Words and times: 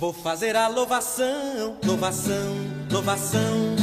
Vou 0.00 0.14
fazer 0.14 0.56
a 0.56 0.66
louvação, 0.66 1.76
louvação, 1.84 2.56
louvação 2.90 3.76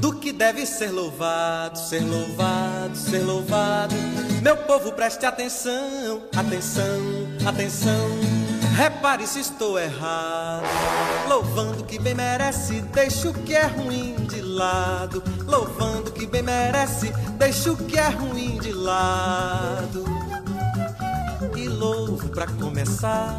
do 0.00 0.14
que 0.14 0.32
deve 0.32 0.64
ser 0.64 0.90
louvado, 0.90 1.78
ser 1.78 2.00
louvado, 2.00 2.96
ser 2.96 3.18
louvado. 3.18 3.94
Meu 4.42 4.56
povo, 4.56 4.92
preste 4.92 5.26
atenção, 5.26 6.22
atenção, 6.34 7.02
atenção. 7.46 8.08
Repare 8.78 9.26
se 9.26 9.40
estou 9.40 9.78
errado. 9.78 10.64
Louvando 11.28 11.84
que 11.84 11.98
bem 11.98 12.14
merece, 12.14 12.80
deixa 12.80 13.28
o 13.28 13.34
que 13.34 13.54
é 13.54 13.66
ruim 13.66 14.14
de 14.26 14.40
lado. 14.40 15.22
Louvando 15.46 16.10
que 16.12 16.26
bem 16.26 16.42
merece, 16.42 17.12
deixa 17.36 17.72
o 17.72 17.76
que 17.76 17.98
é 17.98 18.08
ruim 18.08 18.58
de 18.58 18.72
lado. 18.72 20.02
E 21.54 21.68
louvo 21.68 22.30
para 22.30 22.46
começar 22.46 23.38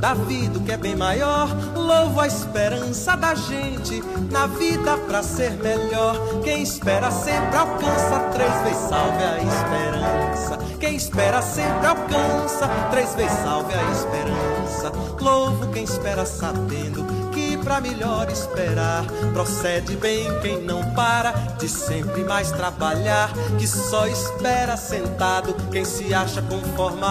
da 0.00 0.14
vida 0.14 0.58
que 0.60 0.72
é 0.72 0.76
bem 0.76 0.96
maior. 0.96 1.48
Louvo 1.74 2.20
a 2.20 2.26
esperança 2.26 3.16
da 3.16 3.34
gente 3.34 4.02
na 4.30 4.46
vida 4.46 4.96
pra 4.98 5.22
ser 5.22 5.52
melhor. 5.52 6.16
Quem 6.42 6.62
espera 6.62 7.10
sempre 7.10 7.56
alcança, 7.56 8.20
três 8.32 8.52
vezes 8.62 8.88
salve 8.88 9.24
a 9.24 9.38
esperança. 9.38 10.58
Quem 10.78 10.96
espera 10.96 11.40
sempre 11.40 11.86
alcança, 11.86 12.68
três 12.90 13.14
vezes 13.14 13.38
salve 13.38 13.72
a 13.74 13.82
esperança. 13.92 14.92
Louvo 15.20 15.68
quem 15.72 15.84
espera 15.84 16.26
sabendo 16.26 17.04
que 17.32 17.56
pra 17.56 17.80
melhor 17.80 18.30
esperar 18.30 19.04
procede 19.32 19.96
bem 19.96 20.26
quem 20.40 20.62
não 20.62 20.84
para 20.94 21.32
de 21.58 21.68
sempre 21.68 22.22
mais 22.24 22.50
trabalhar, 22.52 23.32
que 23.58 23.66
só 23.66 24.06
espera 24.06 24.76
sentado 24.76 25.54
quem 25.70 25.84
se 25.84 26.12
acha 26.12 26.42
conformado. 26.42 27.04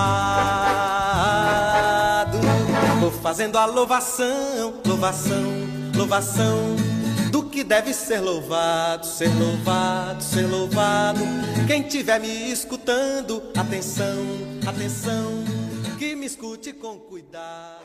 Vou 3.04 3.12
fazendo 3.12 3.58
a 3.58 3.66
louvação, 3.66 4.82
louvação, 4.88 5.44
louvação 5.94 6.74
do 7.34 7.50
que 7.50 7.62
deve 7.62 7.94
ser 7.94 8.22
louvado, 8.22 9.06
ser 9.06 9.28
louvado, 9.28 10.24
ser 10.24 10.48
louvado. 10.48 11.20
Quem 11.68 11.84
tiver 11.84 12.22
me 12.22 12.50
escutando, 12.50 13.52
atenção, 13.58 14.24
atenção, 14.66 15.44
que 16.00 16.16
me 16.16 16.26
escute 16.26 16.72
com 16.72 16.98
cuidado. 16.98 17.84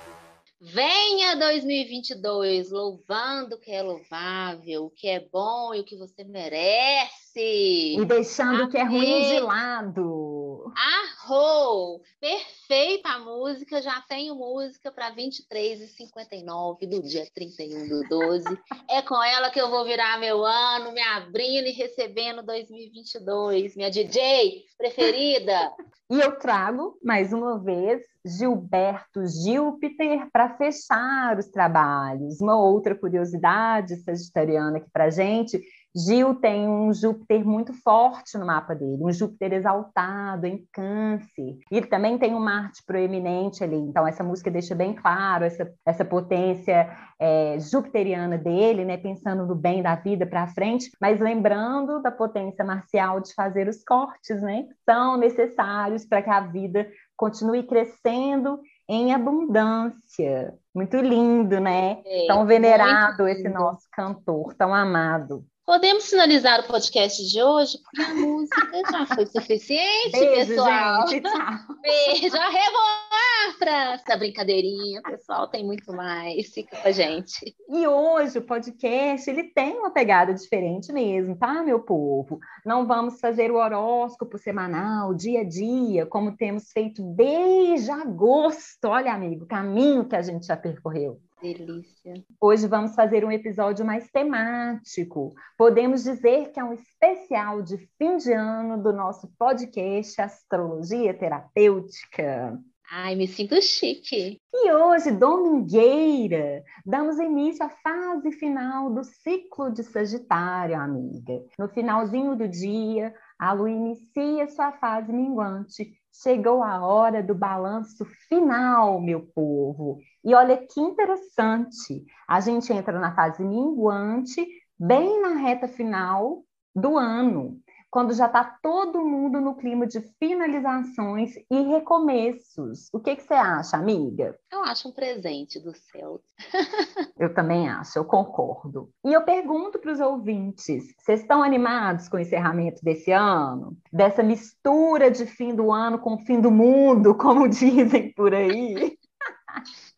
Venha 0.60 1.34
2022 1.34 2.70
louvando 2.70 3.56
o 3.56 3.58
que 3.58 3.72
é 3.72 3.82
louvável, 3.82 4.84
o 4.84 4.90
que 4.90 5.08
é 5.08 5.18
bom 5.18 5.74
e 5.74 5.80
o 5.80 5.84
que 5.84 5.96
você 5.96 6.22
merece. 6.22 7.96
E 7.96 8.04
deixando 8.04 8.64
o 8.64 8.68
que 8.68 8.78
é 8.78 8.84
ruim 8.84 9.22
de 9.30 9.40
lado. 9.40 10.27
Arrou! 10.74 12.02
Perfeita 12.20 13.10
a 13.10 13.18
música, 13.18 13.80
já 13.82 14.00
tenho 14.08 14.34
música 14.34 14.90
para 14.90 15.10
23 15.10 15.80
e 15.80 15.86
59 15.88 16.86
do 16.86 17.02
dia 17.02 17.26
31 17.34 17.88
do 17.88 18.08
12. 18.08 18.58
é 18.90 19.02
com 19.02 19.22
ela 19.22 19.50
que 19.50 19.60
eu 19.60 19.70
vou 19.70 19.84
virar 19.84 20.18
meu 20.18 20.44
ano, 20.44 20.92
me 20.92 21.02
abrindo 21.02 21.66
e 21.66 21.72
recebendo 21.72 22.42
2022, 22.42 23.76
minha 23.76 23.90
DJ 23.90 24.64
preferida. 24.76 25.72
e 26.10 26.20
eu 26.20 26.38
trago 26.38 26.98
mais 27.02 27.32
uma 27.32 27.58
vez 27.58 28.02
Gilberto 28.24 29.22
Júpiter 29.26 30.28
para 30.32 30.56
fechar 30.56 31.38
os 31.38 31.46
trabalhos. 31.46 32.40
Uma 32.40 32.58
outra 32.58 32.94
curiosidade 32.94 33.96
sagitariana 34.02 34.78
aqui 34.78 34.90
para 34.90 35.10
gente 35.10 35.60
Gil 35.98 36.36
tem 36.36 36.68
um 36.68 36.92
Júpiter 36.92 37.44
muito 37.44 37.72
forte 37.72 38.38
no 38.38 38.46
mapa 38.46 38.74
dele, 38.74 39.02
um 39.02 39.10
Júpiter 39.10 39.52
exaltado 39.52 40.46
em 40.46 40.64
câncer. 40.72 41.58
E 41.70 41.80
também 41.82 42.16
tem 42.16 42.34
um 42.34 42.40
Marte 42.40 42.82
proeminente 42.86 43.64
ali. 43.64 43.76
Então, 43.76 44.06
essa 44.06 44.22
música 44.22 44.50
deixa 44.50 44.74
bem 44.74 44.94
claro 44.94 45.44
essa, 45.44 45.68
essa 45.84 46.04
potência 46.04 46.88
é, 47.18 47.58
jupiteriana 47.58 48.38
dele, 48.38 48.84
né? 48.84 48.96
Pensando 48.96 49.44
no 49.44 49.54
bem 49.54 49.82
da 49.82 49.96
vida 49.96 50.24
para 50.24 50.46
frente, 50.46 50.90
mas 51.00 51.18
lembrando 51.18 52.00
da 52.00 52.12
potência 52.12 52.64
marcial 52.64 53.20
de 53.20 53.34
fazer 53.34 53.68
os 53.68 53.82
cortes, 53.82 54.40
né? 54.40 54.66
São 54.88 55.16
necessários 55.16 56.06
para 56.06 56.22
que 56.22 56.30
a 56.30 56.40
vida 56.40 56.88
continue 57.16 57.64
crescendo 57.64 58.60
em 58.88 59.12
abundância. 59.12 60.54
Muito 60.72 60.96
lindo, 60.96 61.58
né? 61.58 62.00
É, 62.06 62.26
tão 62.28 62.46
venerado 62.46 63.26
esse 63.26 63.48
nosso 63.48 63.88
cantor, 63.92 64.54
tão 64.54 64.72
amado. 64.72 65.44
Podemos 65.68 66.08
finalizar 66.08 66.60
o 66.60 66.66
podcast 66.66 67.28
de 67.28 67.42
hoje, 67.42 67.76
porque 67.84 68.00
a 68.00 68.14
música 68.14 68.82
já 68.90 69.04
foi 69.04 69.26
suficiente, 69.26 70.12
Beijo, 70.12 70.48
pessoal. 70.48 71.06
Gente, 71.06 71.22
tchau. 71.24 71.76
Beijo, 71.82 72.36
arrevoar, 72.38 73.58
França. 73.58 74.16
Brincadeirinha, 74.16 75.02
pessoal, 75.02 75.46
tem 75.46 75.66
muito 75.66 75.92
mais. 75.92 76.54
Fica 76.54 76.74
com 76.74 76.88
a 76.88 76.90
gente. 76.90 77.54
E 77.68 77.86
hoje 77.86 78.38
o 78.38 78.46
podcast 78.46 79.28
ele 79.28 79.44
tem 79.44 79.78
uma 79.78 79.90
pegada 79.90 80.32
diferente 80.32 80.90
mesmo, 80.90 81.36
tá, 81.36 81.62
meu 81.62 81.80
povo? 81.80 82.38
Não 82.64 82.86
vamos 82.86 83.20
fazer 83.20 83.50
o 83.50 83.56
horóscopo 83.56 84.38
semanal, 84.38 85.12
dia 85.12 85.42
a 85.42 85.44
dia, 85.44 86.06
como 86.06 86.34
temos 86.34 86.72
feito 86.72 87.02
desde 87.14 87.90
agosto. 87.90 88.86
Olha, 88.86 89.12
amigo, 89.12 89.44
o 89.44 89.46
caminho 89.46 90.08
que 90.08 90.16
a 90.16 90.22
gente 90.22 90.46
já 90.46 90.56
percorreu. 90.56 91.20
Delícia. 91.40 92.14
Hoje 92.40 92.66
vamos 92.66 92.94
fazer 92.94 93.24
um 93.24 93.30
episódio 93.30 93.84
mais 93.84 94.10
temático. 94.10 95.34
Podemos 95.56 96.02
dizer 96.02 96.50
que 96.50 96.58
é 96.58 96.64
um 96.64 96.72
especial 96.72 97.62
de 97.62 97.76
fim 97.96 98.16
de 98.16 98.32
ano 98.32 98.82
do 98.82 98.92
nosso 98.92 99.28
podcast 99.38 100.20
Astrologia 100.20 101.14
Terapêutica. 101.14 102.58
Ai, 102.90 103.14
me 103.14 103.28
sinto 103.28 103.60
chique. 103.60 104.40
E 104.52 104.72
hoje, 104.72 105.10
domingueira, 105.10 106.64
damos 106.86 107.18
início 107.18 107.64
à 107.64 107.68
fase 107.68 108.32
final 108.32 108.90
do 108.90 109.04
ciclo 109.04 109.70
de 109.70 109.82
Sagitário, 109.82 110.74
amiga. 110.74 111.44
No 111.58 111.68
finalzinho 111.68 112.34
do 112.34 112.48
dia, 112.48 113.14
a 113.38 113.52
lua 113.52 113.70
inicia 113.70 114.48
sua 114.48 114.72
fase 114.72 115.12
minguante. 115.12 115.92
Chegou 116.12 116.62
a 116.62 116.84
hora 116.84 117.22
do 117.22 117.34
balanço 117.34 118.04
final, 118.28 119.00
meu 119.00 119.26
povo. 119.34 119.98
E 120.24 120.34
olha 120.34 120.56
que 120.56 120.80
interessante, 120.80 122.04
a 122.26 122.40
gente 122.40 122.72
entra 122.72 122.98
na 122.98 123.14
fase 123.14 123.44
minguante, 123.44 124.44
bem 124.78 125.22
na 125.22 125.34
reta 125.34 125.68
final 125.68 126.42
do 126.74 126.96
ano 126.96 127.60
quando 127.90 128.12
já 128.12 128.26
está 128.26 128.44
todo 128.62 129.04
mundo 129.04 129.40
no 129.40 129.56
clima 129.56 129.86
de 129.86 130.00
finalizações 130.18 131.34
e 131.50 131.62
recomeços. 131.62 132.88
O 132.92 133.00
que, 133.00 133.16
que 133.16 133.22
você 133.22 133.34
acha, 133.34 133.76
amiga? 133.76 134.38
Eu 134.52 134.62
acho 134.64 134.88
um 134.88 134.92
presente 134.92 135.58
do 135.58 135.74
céu. 135.74 136.20
eu 137.18 137.32
também 137.32 137.68
acho, 137.68 137.98
eu 137.98 138.04
concordo. 138.04 138.90
E 139.04 139.12
eu 139.12 139.22
pergunto 139.24 139.78
para 139.78 139.92
os 139.92 140.00
ouvintes: 140.00 140.94
vocês 140.98 141.20
estão 141.20 141.42
animados 141.42 142.08
com 142.08 142.16
o 142.16 142.20
encerramento 142.20 142.82
desse 142.84 143.10
ano? 143.10 143.76
Dessa 143.92 144.22
mistura 144.22 145.10
de 145.10 145.24
fim 145.26 145.54
do 145.54 145.72
ano 145.72 145.98
com 145.98 146.18
fim 146.18 146.40
do 146.40 146.50
mundo, 146.50 147.14
como 147.14 147.48
dizem 147.48 148.12
por 148.12 148.34
aí? 148.34 148.96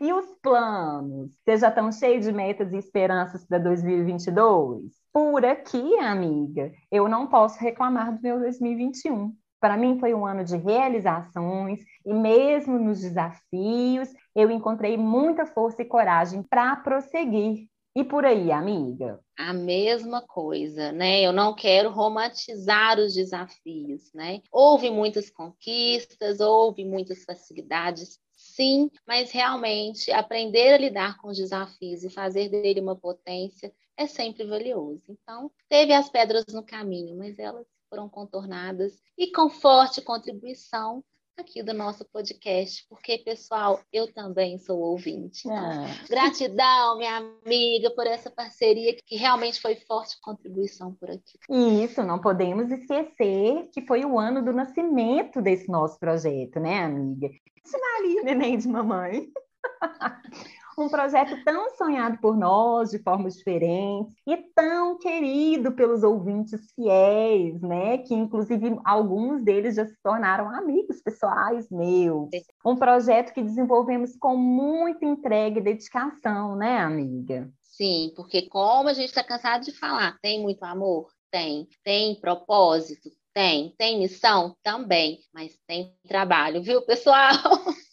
E 0.00 0.12
os 0.12 0.26
planos? 0.42 1.32
Vocês 1.42 1.60
já 1.60 1.68
estão 1.68 1.90
cheios 1.90 2.26
de 2.26 2.32
metas 2.32 2.72
e 2.72 2.76
esperanças 2.76 3.46
para 3.46 3.58
2022? 3.58 5.03
Por 5.14 5.44
aqui, 5.44 5.96
amiga, 6.00 6.72
eu 6.90 7.08
não 7.08 7.28
posso 7.28 7.60
reclamar 7.60 8.16
do 8.16 8.20
meu 8.20 8.40
2021. 8.40 9.32
Para 9.60 9.76
mim 9.76 9.96
foi 10.00 10.12
um 10.12 10.26
ano 10.26 10.42
de 10.42 10.56
realizações 10.56 11.78
e 12.04 12.12
mesmo 12.12 12.80
nos 12.80 13.00
desafios, 13.00 14.08
eu 14.34 14.50
encontrei 14.50 14.96
muita 14.96 15.46
força 15.46 15.82
e 15.82 15.84
coragem 15.84 16.42
para 16.42 16.74
prosseguir. 16.74 17.68
E 17.94 18.02
por 18.02 18.24
aí, 18.24 18.50
amiga? 18.50 19.20
A 19.38 19.52
mesma 19.52 20.20
coisa, 20.20 20.90
né? 20.90 21.22
Eu 21.22 21.32
não 21.32 21.54
quero 21.54 21.90
romantizar 21.90 22.98
os 22.98 23.14
desafios, 23.14 24.12
né? 24.12 24.40
Houve 24.50 24.90
muitas 24.90 25.30
conquistas, 25.30 26.40
houve 26.40 26.84
muitas 26.84 27.22
facilidades, 27.22 28.18
sim, 28.54 28.90
mas 29.06 29.30
realmente 29.30 30.10
aprender 30.10 30.74
a 30.74 30.78
lidar 30.78 31.16
com 31.18 31.28
os 31.28 31.36
desafios 31.36 32.04
e 32.04 32.10
fazer 32.10 32.48
dele 32.48 32.80
uma 32.80 32.96
potência 32.96 33.72
é 33.96 34.06
sempre 34.06 34.44
valioso. 34.44 35.02
Então, 35.08 35.50
teve 35.68 35.92
as 35.92 36.08
pedras 36.08 36.44
no 36.52 36.62
caminho, 36.62 37.16
mas 37.16 37.38
elas 37.38 37.66
foram 37.88 38.08
contornadas 38.08 39.00
e 39.16 39.30
com 39.30 39.48
forte 39.48 40.00
contribuição 40.00 41.04
aqui 41.36 41.62
do 41.64 41.74
nosso 41.74 42.04
podcast, 42.04 42.86
porque, 42.88 43.18
pessoal, 43.18 43.80
eu 43.92 44.12
também 44.12 44.56
sou 44.56 44.78
ouvinte. 44.78 45.50
Ah. 45.50 45.86
Gratidão, 46.08 46.96
minha 46.96 47.16
amiga, 47.16 47.90
por 47.90 48.06
essa 48.06 48.30
parceria 48.30 48.96
que 49.04 49.16
realmente 49.16 49.60
foi 49.60 49.74
forte 49.74 50.16
contribuição 50.20 50.94
por 50.94 51.10
aqui. 51.10 51.38
Isso, 51.50 52.02
não 52.04 52.20
podemos 52.20 52.70
esquecer 52.70 53.68
que 53.72 53.82
foi 53.84 54.04
o 54.04 54.18
ano 54.18 54.44
do 54.44 54.52
nascimento 54.52 55.42
desse 55.42 55.68
nosso 55.68 55.98
projeto, 55.98 56.60
né, 56.60 56.84
amiga? 56.84 57.28
Vale, 57.70 58.22
neném 58.22 58.58
de 58.58 58.68
mamãe. 58.68 59.28
um 60.78 60.88
projeto 60.88 61.42
tão 61.44 61.70
sonhado 61.76 62.18
por 62.18 62.36
nós 62.36 62.90
de 62.90 62.98
formas 62.98 63.36
diferentes 63.36 64.14
e 64.26 64.36
tão 64.54 64.98
querido 64.98 65.72
pelos 65.72 66.02
ouvintes 66.02 66.72
fiéis, 66.74 67.60
né? 67.60 67.98
Que 67.98 68.14
inclusive 68.14 68.76
alguns 68.84 69.42
deles 69.42 69.76
já 69.76 69.86
se 69.86 69.96
tornaram 70.02 70.48
amigos 70.48 71.00
pessoais 71.00 71.68
meus. 71.70 72.28
Um 72.64 72.76
projeto 72.76 73.32
que 73.32 73.42
desenvolvemos 73.42 74.16
com 74.16 74.36
muita 74.36 75.04
entrega 75.04 75.58
e 75.58 75.62
dedicação, 75.62 76.56
né, 76.56 76.78
amiga? 76.78 77.50
Sim, 77.62 78.12
porque 78.14 78.48
como 78.48 78.88
a 78.88 78.92
gente 78.92 79.08
está 79.08 79.24
cansado 79.24 79.64
de 79.64 79.72
falar, 79.72 80.18
tem 80.20 80.40
muito 80.40 80.62
amor? 80.64 81.08
Tem. 81.30 81.66
Tem 81.82 82.20
propósito? 82.20 83.10
Tem. 83.34 83.74
Tem 83.76 83.98
missão? 83.98 84.56
Também. 84.62 85.18
Mas 85.32 85.58
tem 85.66 85.92
trabalho, 86.06 86.62
viu, 86.62 86.80
pessoal? 86.82 87.32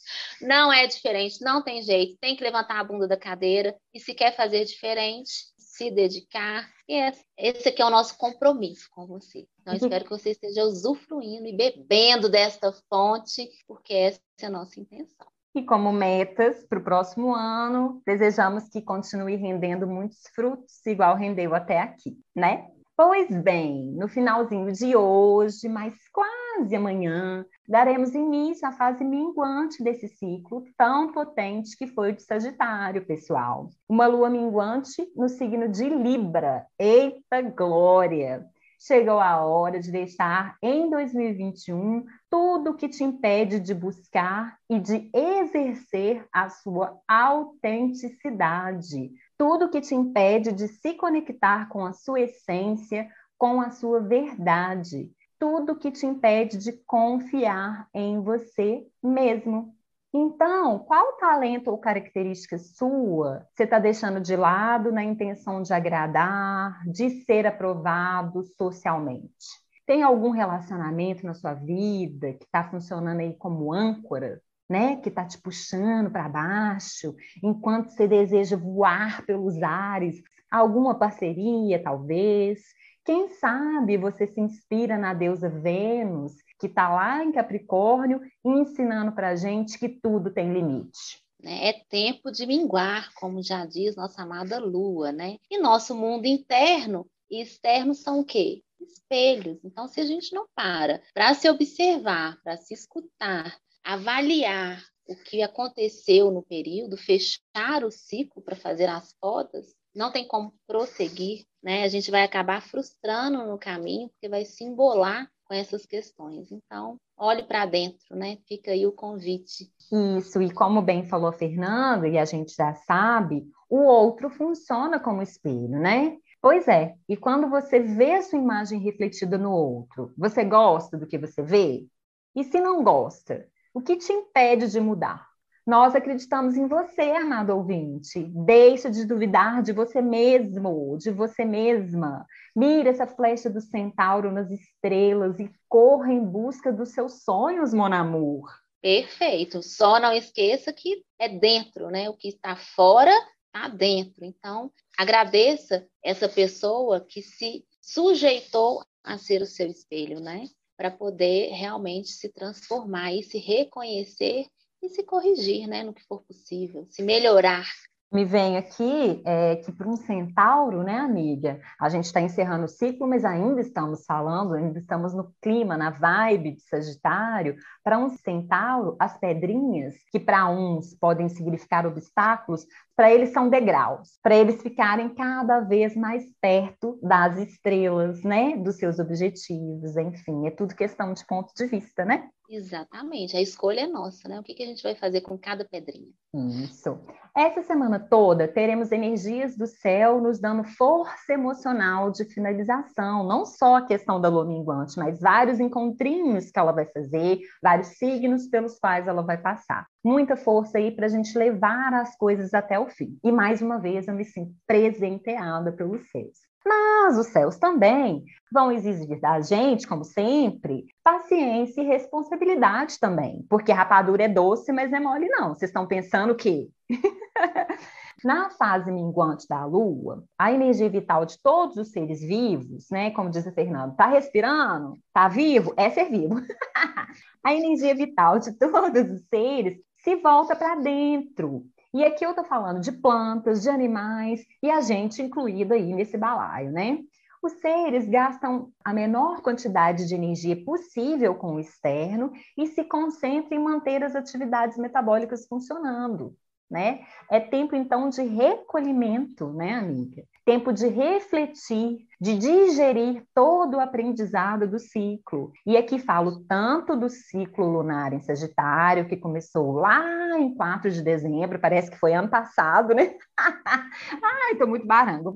Não 0.41 0.73
é 0.73 0.87
diferente, 0.87 1.41
não 1.41 1.63
tem 1.63 1.81
jeito. 1.81 2.17
Tem 2.19 2.35
que 2.35 2.43
levantar 2.43 2.79
a 2.79 2.83
bunda 2.83 3.07
da 3.07 3.15
cadeira 3.15 3.75
e 3.93 3.99
se 3.99 4.13
quer 4.13 4.35
fazer 4.35 4.65
diferente, 4.65 5.31
se 5.57 5.91
dedicar. 5.91 6.67
E 6.87 6.95
esse 7.37 7.69
aqui 7.69 7.81
é 7.81 7.85
o 7.85 7.89
nosso 7.89 8.17
compromisso 8.17 8.87
com 8.91 9.05
você. 9.05 9.47
Então, 9.61 9.73
espero 9.77 10.03
que 10.03 10.09
você 10.09 10.31
esteja 10.31 10.63
usufruindo 10.63 11.47
e 11.47 11.55
bebendo 11.55 12.27
desta 12.27 12.71
fonte, 12.89 13.47
porque 13.67 13.93
essa 13.93 14.19
é 14.41 14.45
a 14.47 14.49
nossa 14.49 14.79
intenção. 14.79 15.27
E 15.53 15.63
como 15.63 15.91
metas 15.91 16.65
para 16.65 16.79
o 16.79 16.83
próximo 16.83 17.35
ano, 17.35 18.01
desejamos 18.05 18.69
que 18.69 18.81
continue 18.81 19.35
rendendo 19.35 19.85
muitos 19.85 20.21
frutos, 20.33 20.85
igual 20.85 21.15
rendeu 21.15 21.53
até 21.53 21.79
aqui, 21.79 22.17
né? 22.33 22.67
Pois 22.95 23.29
bem, 23.41 23.91
no 23.93 24.07
finalzinho 24.07 24.71
de 24.71 24.95
hoje, 24.95 25.67
mas 25.67 25.93
quase 26.13 26.75
amanhã, 26.75 27.45
daremos 27.67 28.13
início 28.13 28.67
à 28.67 28.71
fase 28.71 29.03
minguante 29.03 29.83
desse 29.83 30.07
ciclo 30.07 30.63
tão 30.77 31.11
potente 31.11 31.75
que 31.75 31.87
foi 31.87 32.11
o 32.11 32.15
de 32.15 32.21
Sagitário, 32.21 33.05
pessoal. 33.05 33.69
Uma 33.89 34.07
lua 34.07 34.29
minguante 34.29 35.07
no 35.15 35.29
signo 35.29 35.67
de 35.67 35.89
Libra. 35.89 36.65
Eita 36.77 37.41
glória! 37.41 38.45
Chegou 38.83 39.19
a 39.19 39.45
hora 39.45 39.79
de 39.79 39.91
deixar 39.91 40.57
em 40.59 40.89
2021 40.89 42.03
tudo 42.27 42.75
que 42.75 42.89
te 42.89 43.03
impede 43.03 43.59
de 43.59 43.75
buscar 43.75 44.57
e 44.67 44.79
de 44.79 45.07
exercer 45.13 46.25
a 46.33 46.49
sua 46.49 46.99
autenticidade, 47.07 49.11
tudo 49.41 49.69
que 49.69 49.81
te 49.81 49.95
impede 49.95 50.51
de 50.51 50.67
se 50.67 50.93
conectar 50.93 51.67
com 51.67 51.83
a 51.83 51.93
sua 51.93 52.19
essência, 52.19 53.09
com 53.39 53.59
a 53.59 53.71
sua 53.71 53.99
verdade, 53.99 55.11
tudo 55.39 55.75
que 55.75 55.89
te 55.89 56.05
impede 56.05 56.59
de 56.59 56.73
confiar 56.85 57.87
em 57.91 58.21
você 58.21 58.85
mesmo. 59.01 59.75
Então, 60.13 60.77
qual 60.77 61.13
talento 61.13 61.71
ou 61.71 61.79
característica 61.79 62.59
sua 62.59 63.47
você 63.51 63.63
está 63.63 63.79
deixando 63.79 64.21
de 64.21 64.35
lado 64.35 64.91
na 64.91 65.03
intenção 65.03 65.63
de 65.63 65.73
agradar, 65.73 66.79
de 66.85 67.09
ser 67.25 67.47
aprovado 67.47 68.43
socialmente? 68.43 69.47
Tem 69.87 70.03
algum 70.03 70.29
relacionamento 70.29 71.25
na 71.25 71.33
sua 71.33 71.55
vida 71.55 72.33
que 72.33 72.43
está 72.45 72.63
funcionando 72.63 73.21
aí 73.21 73.35
como 73.37 73.73
âncora, 73.73 74.39
né? 74.71 74.95
Que 74.95 75.09
está 75.09 75.25
te 75.25 75.39
puxando 75.39 76.09
para 76.09 76.29
baixo, 76.29 77.15
enquanto 77.43 77.89
você 77.91 78.07
deseja 78.07 78.57
voar 78.57 79.25
pelos 79.25 79.61
ares? 79.61 80.21
Alguma 80.49 80.97
parceria, 80.97 81.81
talvez? 81.81 82.61
Quem 83.05 83.29
sabe 83.29 83.97
você 83.97 84.27
se 84.27 84.39
inspira 84.39 84.97
na 84.97 85.13
deusa 85.13 85.49
Vênus 85.49 86.33
que 86.61 86.67
está 86.67 86.93
lá 86.93 87.23
em 87.23 87.31
Capricórnio, 87.31 88.21
ensinando 88.45 89.11
para 89.11 89.29
a 89.29 89.35
gente 89.35 89.79
que 89.79 89.89
tudo 89.89 90.31
tem 90.31 90.53
limite. 90.53 91.19
Né? 91.41 91.69
É 91.69 91.73
tempo 91.89 92.31
de 92.31 92.45
minguar, 92.45 93.11
como 93.15 93.41
já 93.41 93.65
diz 93.65 93.95
nossa 93.95 94.21
amada 94.21 94.59
Lua, 94.59 95.11
né? 95.11 95.37
E 95.49 95.57
nosso 95.57 95.95
mundo 95.95 96.27
interno 96.27 97.07
e 97.31 97.41
externo 97.41 97.95
são 97.95 98.19
o 98.19 98.23
quê? 98.23 98.61
Espelhos. 98.79 99.57
Então, 99.63 99.87
se 99.87 99.99
a 99.99 100.05
gente 100.05 100.35
não 100.35 100.45
para 100.53 101.01
para 101.15 101.33
se 101.33 101.49
observar, 101.49 102.37
para 102.43 102.57
se 102.57 102.75
escutar, 102.75 103.57
avaliar 103.83 104.81
o 105.07 105.15
que 105.15 105.41
aconteceu 105.41 106.31
no 106.31 106.43
período, 106.43 106.97
fechar 106.97 107.83
o 107.83 107.91
ciclo 107.91 108.41
para 108.41 108.55
fazer 108.55 108.87
as 108.87 109.13
fotos, 109.19 109.75
não 109.93 110.11
tem 110.11 110.27
como 110.27 110.53
prosseguir, 110.65 111.45
né? 111.61 111.83
A 111.83 111.87
gente 111.87 112.09
vai 112.09 112.23
acabar 112.23 112.61
frustrando 112.61 113.45
no 113.45 113.57
caminho, 113.57 114.09
porque 114.09 114.29
vai 114.29 114.45
se 114.45 114.63
embolar 114.63 115.29
com 115.45 115.53
essas 115.53 115.85
questões. 115.85 116.49
Então, 116.49 116.97
olhe 117.17 117.43
para 117.43 117.65
dentro, 117.65 118.15
né? 118.15 118.37
Fica 118.47 118.71
aí 118.71 118.87
o 118.87 118.93
convite. 118.93 119.69
Isso, 120.17 120.41
e 120.41 120.53
como 120.53 120.81
bem 120.81 121.03
falou 121.03 121.27
a 121.27 121.33
Fernanda, 121.33 122.07
e 122.07 122.17
a 122.17 122.23
gente 122.23 122.55
já 122.55 122.73
sabe, 122.73 123.45
o 123.69 123.79
outro 123.79 124.29
funciona 124.29 124.97
como 124.99 125.21
espelho, 125.21 125.79
né? 125.79 126.17
Pois 126.41 126.67
é, 126.67 126.95
e 127.07 127.15
quando 127.17 127.49
você 127.49 127.79
vê 127.79 128.13
a 128.13 128.21
sua 128.23 128.39
imagem 128.39 128.79
refletida 128.79 129.37
no 129.37 129.51
outro, 129.51 130.13
você 130.17 130.43
gosta 130.43 130.97
do 130.97 131.05
que 131.05 131.17
você 131.17 131.43
vê? 131.43 131.85
E 132.33 132.43
se 132.45 132.59
não 132.59 132.83
gosta, 132.83 133.45
o 133.73 133.81
que 133.81 133.95
te 133.95 134.11
impede 134.11 134.69
de 134.69 134.79
mudar? 134.79 135.31
Nós 135.65 135.93
acreditamos 135.95 136.57
em 136.57 136.67
você, 136.67 137.01
amado 137.01 137.55
ouvinte. 137.55 138.23
Deixa 138.45 138.89
de 138.89 139.05
duvidar 139.05 139.61
de 139.61 139.71
você 139.71 140.01
mesmo, 140.01 140.97
de 140.97 141.11
você 141.11 141.45
mesma. 141.45 142.25
Mira 142.55 142.89
essa 142.89 143.05
flecha 143.05 143.49
do 143.49 143.61
centauro 143.61 144.31
nas 144.31 144.49
estrelas 144.49 145.39
e 145.39 145.51
corra 145.69 146.11
em 146.11 146.23
busca 146.25 146.73
dos 146.73 146.89
seus 146.89 147.23
sonhos, 147.23 147.73
mon 147.73 147.93
amour. 147.93 148.49
Perfeito. 148.81 149.61
Só 149.61 149.99
não 149.99 150.11
esqueça 150.11 150.73
que 150.73 151.03
é 151.19 151.29
dentro, 151.29 151.89
né? 151.91 152.09
O 152.09 152.17
que 152.17 152.29
está 152.29 152.55
fora 152.55 153.13
está 153.45 153.67
dentro. 153.67 154.25
Então, 154.25 154.71
agradeça 154.97 155.87
essa 156.03 156.27
pessoa 156.27 156.99
que 156.99 157.21
se 157.21 157.63
sujeitou 157.79 158.83
a 159.03 159.17
ser 159.17 159.41
o 159.43 159.45
seu 159.45 159.67
espelho, 159.67 160.19
né? 160.19 160.45
Para 160.81 160.89
poder 160.89 161.51
realmente 161.51 162.09
se 162.09 162.27
transformar 162.27 163.13
e 163.13 163.21
se 163.21 163.37
reconhecer 163.37 164.47
e 164.81 164.89
se 164.89 165.03
corrigir, 165.03 165.67
né, 165.67 165.83
no 165.83 165.93
que 165.93 166.03
for 166.07 166.23
possível, 166.23 166.87
se 166.89 167.03
melhorar 167.03 167.71
me 168.11 168.25
vem 168.25 168.57
aqui 168.57 169.21
é, 169.25 169.55
que 169.55 169.71
para 169.71 169.87
um 169.87 169.95
centauro, 169.95 170.83
né, 170.83 170.99
amiga? 170.99 171.61
A 171.79 171.87
gente 171.87 172.05
está 172.05 172.19
encerrando 172.19 172.65
o 172.65 172.67
ciclo, 172.67 173.07
mas 173.07 173.23
ainda 173.23 173.61
estamos 173.61 174.05
falando, 174.05 174.53
ainda 174.53 174.79
estamos 174.79 175.13
no 175.13 175.33
clima, 175.41 175.77
na 175.77 175.91
vibe 175.91 176.51
de 176.51 176.61
Sagitário. 176.61 177.55
Para 177.81 177.97
um 177.97 178.09
centauro, 178.09 178.97
as 178.99 179.17
pedrinhas, 179.17 179.95
que 180.11 180.19
para 180.19 180.49
uns 180.49 180.93
podem 180.93 181.29
significar 181.29 181.85
obstáculos, 181.85 182.67
para 182.97 183.11
eles 183.11 183.31
são 183.31 183.49
degraus, 183.49 184.19
para 184.21 184.35
eles 184.35 184.61
ficarem 184.61 185.09
cada 185.09 185.61
vez 185.61 185.95
mais 185.95 186.25
perto 186.41 186.99
das 187.01 187.37
estrelas, 187.37 188.21
né? 188.23 188.57
Dos 188.57 188.75
seus 188.75 188.99
objetivos, 188.99 189.95
enfim, 189.95 190.47
é 190.47 190.51
tudo 190.51 190.75
questão 190.75 191.13
de 191.13 191.25
ponto 191.25 191.53
de 191.55 191.65
vista, 191.65 192.03
né? 192.03 192.29
Exatamente, 192.53 193.37
a 193.37 193.41
escolha 193.41 193.81
é 193.81 193.87
nossa, 193.87 194.27
né? 194.27 194.37
O 194.37 194.43
que, 194.43 194.53
que 194.53 194.61
a 194.61 194.65
gente 194.65 194.83
vai 194.83 194.93
fazer 194.93 195.21
com 195.21 195.37
cada 195.37 195.63
pedrinha? 195.63 196.11
Isso. 196.33 196.99
Essa 197.35 197.63
semana 197.63 197.97
toda 197.97 198.45
teremos 198.45 198.91
energias 198.91 199.55
do 199.55 199.65
céu 199.65 200.19
nos 200.19 200.37
dando 200.37 200.65
força 200.65 201.31
emocional 201.31 202.11
de 202.11 202.25
finalização, 202.25 203.25
não 203.25 203.45
só 203.45 203.77
a 203.77 203.85
questão 203.85 204.19
da 204.19 204.27
lua 204.27 204.43
minguante, 204.43 204.99
mas 204.99 205.21
vários 205.21 205.61
encontrinhos 205.61 206.51
que 206.51 206.59
ela 206.59 206.73
vai 206.73 206.85
fazer, 206.87 207.39
vários 207.63 207.87
signos 207.97 208.47
pelos 208.47 208.77
quais 208.77 209.07
ela 209.07 209.21
vai 209.21 209.37
passar. 209.37 209.87
Muita 210.03 210.35
força 210.35 210.79
aí 210.79 210.91
para 210.91 211.05
a 211.05 211.09
gente 211.09 211.37
levar 211.37 211.93
as 211.93 212.15
coisas 212.15 212.53
até 212.53 212.79
o 212.79 212.89
fim. 212.89 213.19
E 213.23 213.31
mais 213.31 213.61
uma 213.61 213.77
vez 213.77 214.07
eu 214.07 214.15
me 214.15 214.25
sinto 214.25 214.53
presenteada 214.65 215.71
pelos 215.71 216.09
céus. 216.09 216.39
Mas 216.65 217.17
os 217.17 217.27
céus 217.27 217.57
também 217.57 218.23
vão 218.51 218.71
exigir 218.71 219.19
da 219.19 219.39
gente, 219.41 219.87
como 219.87 220.03
sempre, 220.03 220.85
paciência 221.03 221.81
e 221.81 221.85
responsabilidade 221.85 222.99
também. 222.99 223.45
Porque 223.49 223.71
rapadura 223.71 224.23
é 224.23 224.27
doce, 224.27 224.71
mas 224.71 224.91
não 224.91 224.97
é 224.97 225.01
mole, 225.01 225.27
não. 225.27 225.49
Vocês 225.49 225.69
estão 225.69 225.87
pensando 225.87 226.35
que. 226.35 226.69
Na 228.23 228.51
fase 228.51 228.91
minguante 228.91 229.47
da 229.47 229.65
Lua, 229.65 230.23
a 230.37 230.51
energia 230.51 230.87
vital 230.87 231.25
de 231.25 231.41
todos 231.41 231.75
os 231.77 231.89
seres 231.89 232.21
vivos, 232.21 232.85
né? 232.91 233.09
Como 233.09 233.31
diz 233.31 233.47
o 233.47 233.51
Fernando, 233.51 233.95
tá 233.95 234.05
respirando? 234.05 234.99
Tá 235.11 235.27
vivo? 235.27 235.73
É 235.75 235.89
ser 235.89 236.07
vivo. 236.07 236.35
a 237.43 237.55
energia 237.55 237.95
vital 237.95 238.37
de 238.37 238.55
todos 238.59 239.09
os 239.09 239.27
seres 239.27 239.79
se 240.03 240.15
volta 240.15 240.55
para 240.55 240.75
dentro. 240.75 241.65
E 241.93 242.03
aqui 242.03 242.25
eu 242.25 242.31
estou 242.31 242.45
falando 242.45 242.79
de 242.79 242.91
plantas, 242.91 243.61
de 243.61 243.69
animais 243.69 244.45
e 244.63 244.69
a 244.69 244.81
gente 244.81 245.21
incluído 245.21 245.73
aí 245.73 245.93
nesse 245.93 246.17
balaio, 246.17 246.71
né? 246.71 246.99
Os 247.43 247.53
seres 247.53 248.07
gastam 248.07 248.71
a 248.85 248.93
menor 248.93 249.41
quantidade 249.41 250.07
de 250.07 250.13
energia 250.13 250.63
possível 250.63 251.35
com 251.35 251.55
o 251.55 251.59
externo 251.59 252.31
e 252.57 252.67
se 252.67 252.83
concentram 252.83 253.57
em 253.57 253.63
manter 253.63 254.03
as 254.03 254.15
atividades 254.15 254.77
metabólicas 254.77 255.47
funcionando 255.47 256.35
né? 256.71 257.01
É 257.29 257.39
tempo 257.41 257.75
então 257.75 258.09
de 258.09 258.21
recolhimento, 258.23 259.51
né, 259.51 259.73
amiga? 259.73 260.23
Tempo 260.51 260.73
de 260.73 260.85
refletir, 260.85 261.99
de 262.19 262.37
digerir 262.37 263.23
todo 263.33 263.77
o 263.77 263.79
aprendizado 263.79 264.67
do 264.67 264.77
ciclo. 264.77 265.53
E 265.65 265.77
aqui 265.77 265.97
falo 265.97 266.43
tanto 266.45 266.93
do 266.93 267.07
ciclo 267.07 267.71
lunar 267.71 268.11
em 268.11 268.19
Sagitário, 268.19 269.07
que 269.07 269.15
começou 269.15 269.71
lá 269.71 270.37
em 270.37 270.53
4 270.53 270.91
de 270.91 271.01
dezembro, 271.01 271.57
parece 271.57 271.89
que 271.89 271.97
foi 271.97 272.13
ano 272.13 272.27
passado, 272.27 272.93
né? 272.93 273.15
Ai, 274.21 274.55
tô 274.57 274.67
muito 274.67 274.85
barango, 274.85 275.33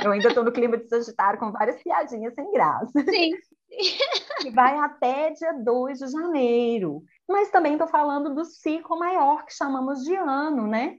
Eu 0.00 0.12
ainda 0.12 0.32
tô 0.32 0.44
no 0.44 0.52
clima 0.52 0.78
de 0.78 0.88
Sagitário 0.88 1.40
com 1.40 1.50
várias 1.50 1.82
piadinhas 1.82 2.34
sem 2.34 2.52
graça. 2.52 3.00
Sim. 3.10 3.32
E 4.44 4.50
vai 4.50 4.78
até 4.78 5.30
dia 5.30 5.54
2 5.54 5.98
de 5.98 6.06
janeiro 6.06 7.02
mas 7.28 7.50
também 7.50 7.72
estou 7.72 7.88
falando 7.88 8.34
do 8.34 8.44
ciclo 8.44 8.98
maior 8.98 9.46
que 9.46 9.54
chamamos 9.54 10.04
de 10.04 10.14
ano, 10.14 10.66
né? 10.66 10.98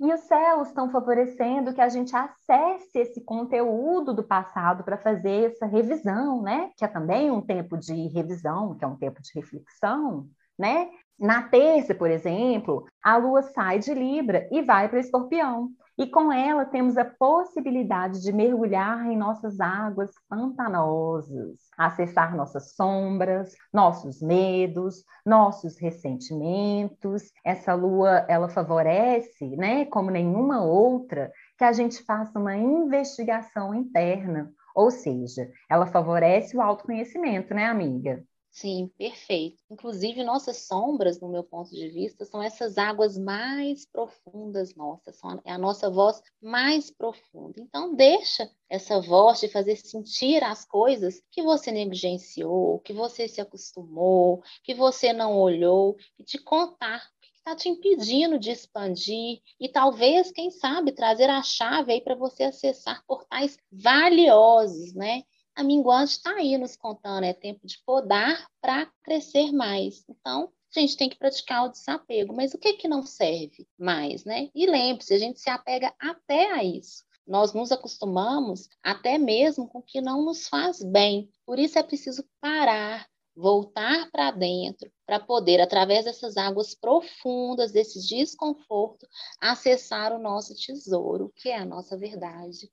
E 0.00 0.12
os 0.12 0.20
céus 0.20 0.68
estão 0.68 0.90
favorecendo 0.90 1.74
que 1.74 1.80
a 1.80 1.88
gente 1.88 2.14
acesse 2.14 2.98
esse 2.98 3.20
conteúdo 3.20 4.14
do 4.14 4.22
passado 4.22 4.84
para 4.84 4.96
fazer 4.96 5.50
essa 5.50 5.66
revisão, 5.66 6.40
né? 6.40 6.70
Que 6.76 6.84
é 6.84 6.88
também 6.88 7.30
um 7.32 7.40
tempo 7.40 7.76
de 7.76 8.06
revisão, 8.06 8.76
que 8.76 8.84
é 8.84 8.88
um 8.88 8.96
tempo 8.96 9.20
de 9.20 9.32
reflexão, 9.34 10.28
né? 10.58 10.88
Na 11.18 11.42
terça, 11.42 11.94
por 11.94 12.10
exemplo, 12.10 12.84
a 13.02 13.16
lua 13.16 13.42
sai 13.42 13.80
de 13.80 13.92
Libra 13.92 14.48
e 14.52 14.62
vai 14.62 14.88
para 14.88 15.00
Escorpião. 15.00 15.70
E 15.98 16.06
com 16.06 16.32
ela 16.32 16.64
temos 16.64 16.96
a 16.96 17.04
possibilidade 17.04 18.22
de 18.22 18.32
mergulhar 18.32 19.04
em 19.10 19.16
nossas 19.16 19.58
águas 19.58 20.12
pantanosas, 20.28 21.58
acessar 21.76 22.36
nossas 22.36 22.76
sombras, 22.76 23.52
nossos 23.72 24.22
medos, 24.22 25.02
nossos 25.26 25.76
ressentimentos. 25.76 27.32
Essa 27.44 27.74
lua, 27.74 28.24
ela 28.28 28.48
favorece, 28.48 29.56
né, 29.56 29.86
como 29.86 30.08
nenhuma 30.08 30.62
outra, 30.62 31.32
que 31.58 31.64
a 31.64 31.72
gente 31.72 32.00
faça 32.04 32.38
uma 32.38 32.56
investigação 32.56 33.74
interna, 33.74 34.52
ou 34.76 34.92
seja, 34.92 35.50
ela 35.68 35.86
favorece 35.86 36.56
o 36.56 36.62
autoconhecimento, 36.62 37.52
né, 37.52 37.66
amiga? 37.66 38.22
Sim, 38.60 38.90
perfeito. 38.98 39.62
Inclusive, 39.70 40.24
nossas 40.24 40.66
sombras, 40.66 41.20
no 41.20 41.28
meu 41.28 41.44
ponto 41.44 41.70
de 41.70 41.88
vista, 41.90 42.24
são 42.24 42.42
essas 42.42 42.76
águas 42.76 43.16
mais 43.16 43.86
profundas 43.86 44.74
nossas, 44.74 45.14
são 45.16 45.40
é 45.44 45.52
a 45.52 45.58
nossa 45.58 45.88
voz 45.88 46.20
mais 46.42 46.90
profunda. 46.90 47.54
Então, 47.60 47.94
deixa 47.94 48.50
essa 48.68 49.00
voz 49.00 49.38
de 49.38 49.46
fazer 49.48 49.76
sentir 49.76 50.42
as 50.42 50.64
coisas 50.64 51.22
que 51.30 51.40
você 51.40 51.70
negligenciou, 51.70 52.80
que 52.80 52.92
você 52.92 53.28
se 53.28 53.40
acostumou, 53.40 54.42
que 54.64 54.74
você 54.74 55.12
não 55.12 55.38
olhou, 55.38 55.96
e 56.18 56.24
te 56.24 56.36
contar 56.36 57.00
está 57.36 57.54
te 57.54 57.68
impedindo 57.68 58.40
de 58.40 58.50
expandir 58.50 59.40
e 59.60 59.68
talvez, 59.68 60.32
quem 60.32 60.50
sabe, 60.50 60.90
trazer 60.92 61.30
a 61.30 61.42
chave 61.42 61.92
aí 61.92 62.00
para 62.00 62.16
você 62.16 62.42
acessar 62.42 63.02
portais 63.06 63.56
valiosos, 63.70 64.92
né? 64.94 65.22
A 65.58 65.64
minguante 65.64 66.12
está 66.12 66.36
aí 66.36 66.56
nos 66.56 66.76
contando, 66.76 67.24
é 67.24 67.32
tempo 67.32 67.66
de 67.66 67.82
podar 67.84 68.46
para 68.60 68.86
crescer 69.02 69.50
mais. 69.50 70.04
Então, 70.08 70.52
a 70.76 70.78
gente 70.78 70.96
tem 70.96 71.08
que 71.08 71.18
praticar 71.18 71.64
o 71.64 71.68
desapego. 71.68 72.32
Mas 72.32 72.54
o 72.54 72.58
que 72.58 72.74
que 72.74 72.86
não 72.86 73.04
serve 73.04 73.66
mais, 73.76 74.24
né? 74.24 74.50
E 74.54 74.66
lembre-se, 74.70 75.12
a 75.12 75.18
gente 75.18 75.40
se 75.40 75.50
apega 75.50 75.92
até 75.98 76.52
a 76.52 76.62
isso. 76.62 77.02
Nós 77.26 77.52
nos 77.52 77.72
acostumamos 77.72 78.68
até 78.80 79.18
mesmo 79.18 79.66
com 79.66 79.80
o 79.80 79.82
que 79.82 80.00
não 80.00 80.24
nos 80.24 80.46
faz 80.46 80.80
bem. 80.80 81.28
Por 81.44 81.58
isso 81.58 81.76
é 81.76 81.82
preciso 81.82 82.24
parar, 82.40 83.08
voltar 83.34 84.08
para 84.12 84.30
dentro, 84.30 84.88
para 85.04 85.18
poder, 85.18 85.60
através 85.60 86.04
dessas 86.04 86.36
águas 86.36 86.72
profundas, 86.72 87.72
desse 87.72 88.06
desconforto, 88.06 89.08
acessar 89.40 90.12
o 90.12 90.20
nosso 90.20 90.54
tesouro, 90.54 91.32
que 91.34 91.48
é 91.48 91.58
a 91.58 91.66
nossa 91.66 91.98
verdade 91.98 92.70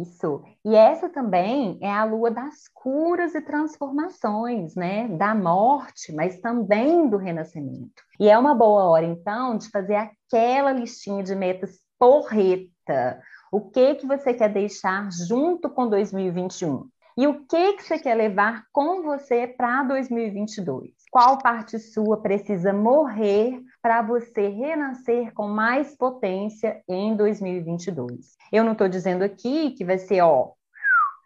Isso. 0.00 0.42
E 0.64 0.74
essa 0.74 1.08
também 1.08 1.78
é 1.80 1.90
a 1.90 2.04
lua 2.04 2.30
das 2.30 2.68
curas 2.74 3.34
e 3.34 3.40
transformações, 3.40 4.74
né? 4.74 5.08
Da 5.08 5.34
morte, 5.34 6.12
mas 6.12 6.40
também 6.40 7.08
do 7.08 7.16
renascimento. 7.16 8.02
E 8.18 8.28
é 8.28 8.36
uma 8.36 8.54
boa 8.54 8.84
hora, 8.84 9.06
então, 9.06 9.56
de 9.56 9.68
fazer 9.70 9.94
aquela 9.94 10.72
listinha 10.72 11.22
de 11.22 11.34
metas 11.34 11.78
porreta. 11.98 13.20
O 13.52 13.60
que 13.60 13.96
que 13.96 14.06
você 14.06 14.32
quer 14.32 14.52
deixar 14.52 15.10
junto 15.12 15.68
com 15.68 15.88
2021? 15.88 16.88
E 17.16 17.26
o 17.26 17.44
que 17.46 17.74
que 17.74 17.82
você 17.82 17.98
quer 17.98 18.14
levar 18.14 18.64
com 18.72 19.02
você 19.02 19.46
para 19.46 19.82
2022? 19.82 20.99
Qual 21.10 21.38
parte 21.38 21.76
sua 21.80 22.22
precisa 22.22 22.72
morrer 22.72 23.60
para 23.82 24.00
você 24.00 24.46
renascer 24.46 25.34
com 25.34 25.48
mais 25.48 25.96
potência 25.96 26.84
em 26.88 27.16
2022? 27.16 28.36
Eu 28.52 28.62
não 28.62 28.72
estou 28.72 28.88
dizendo 28.88 29.24
aqui 29.24 29.72
que 29.72 29.84
vai 29.84 29.98
ser, 29.98 30.20
ó, 30.20 30.52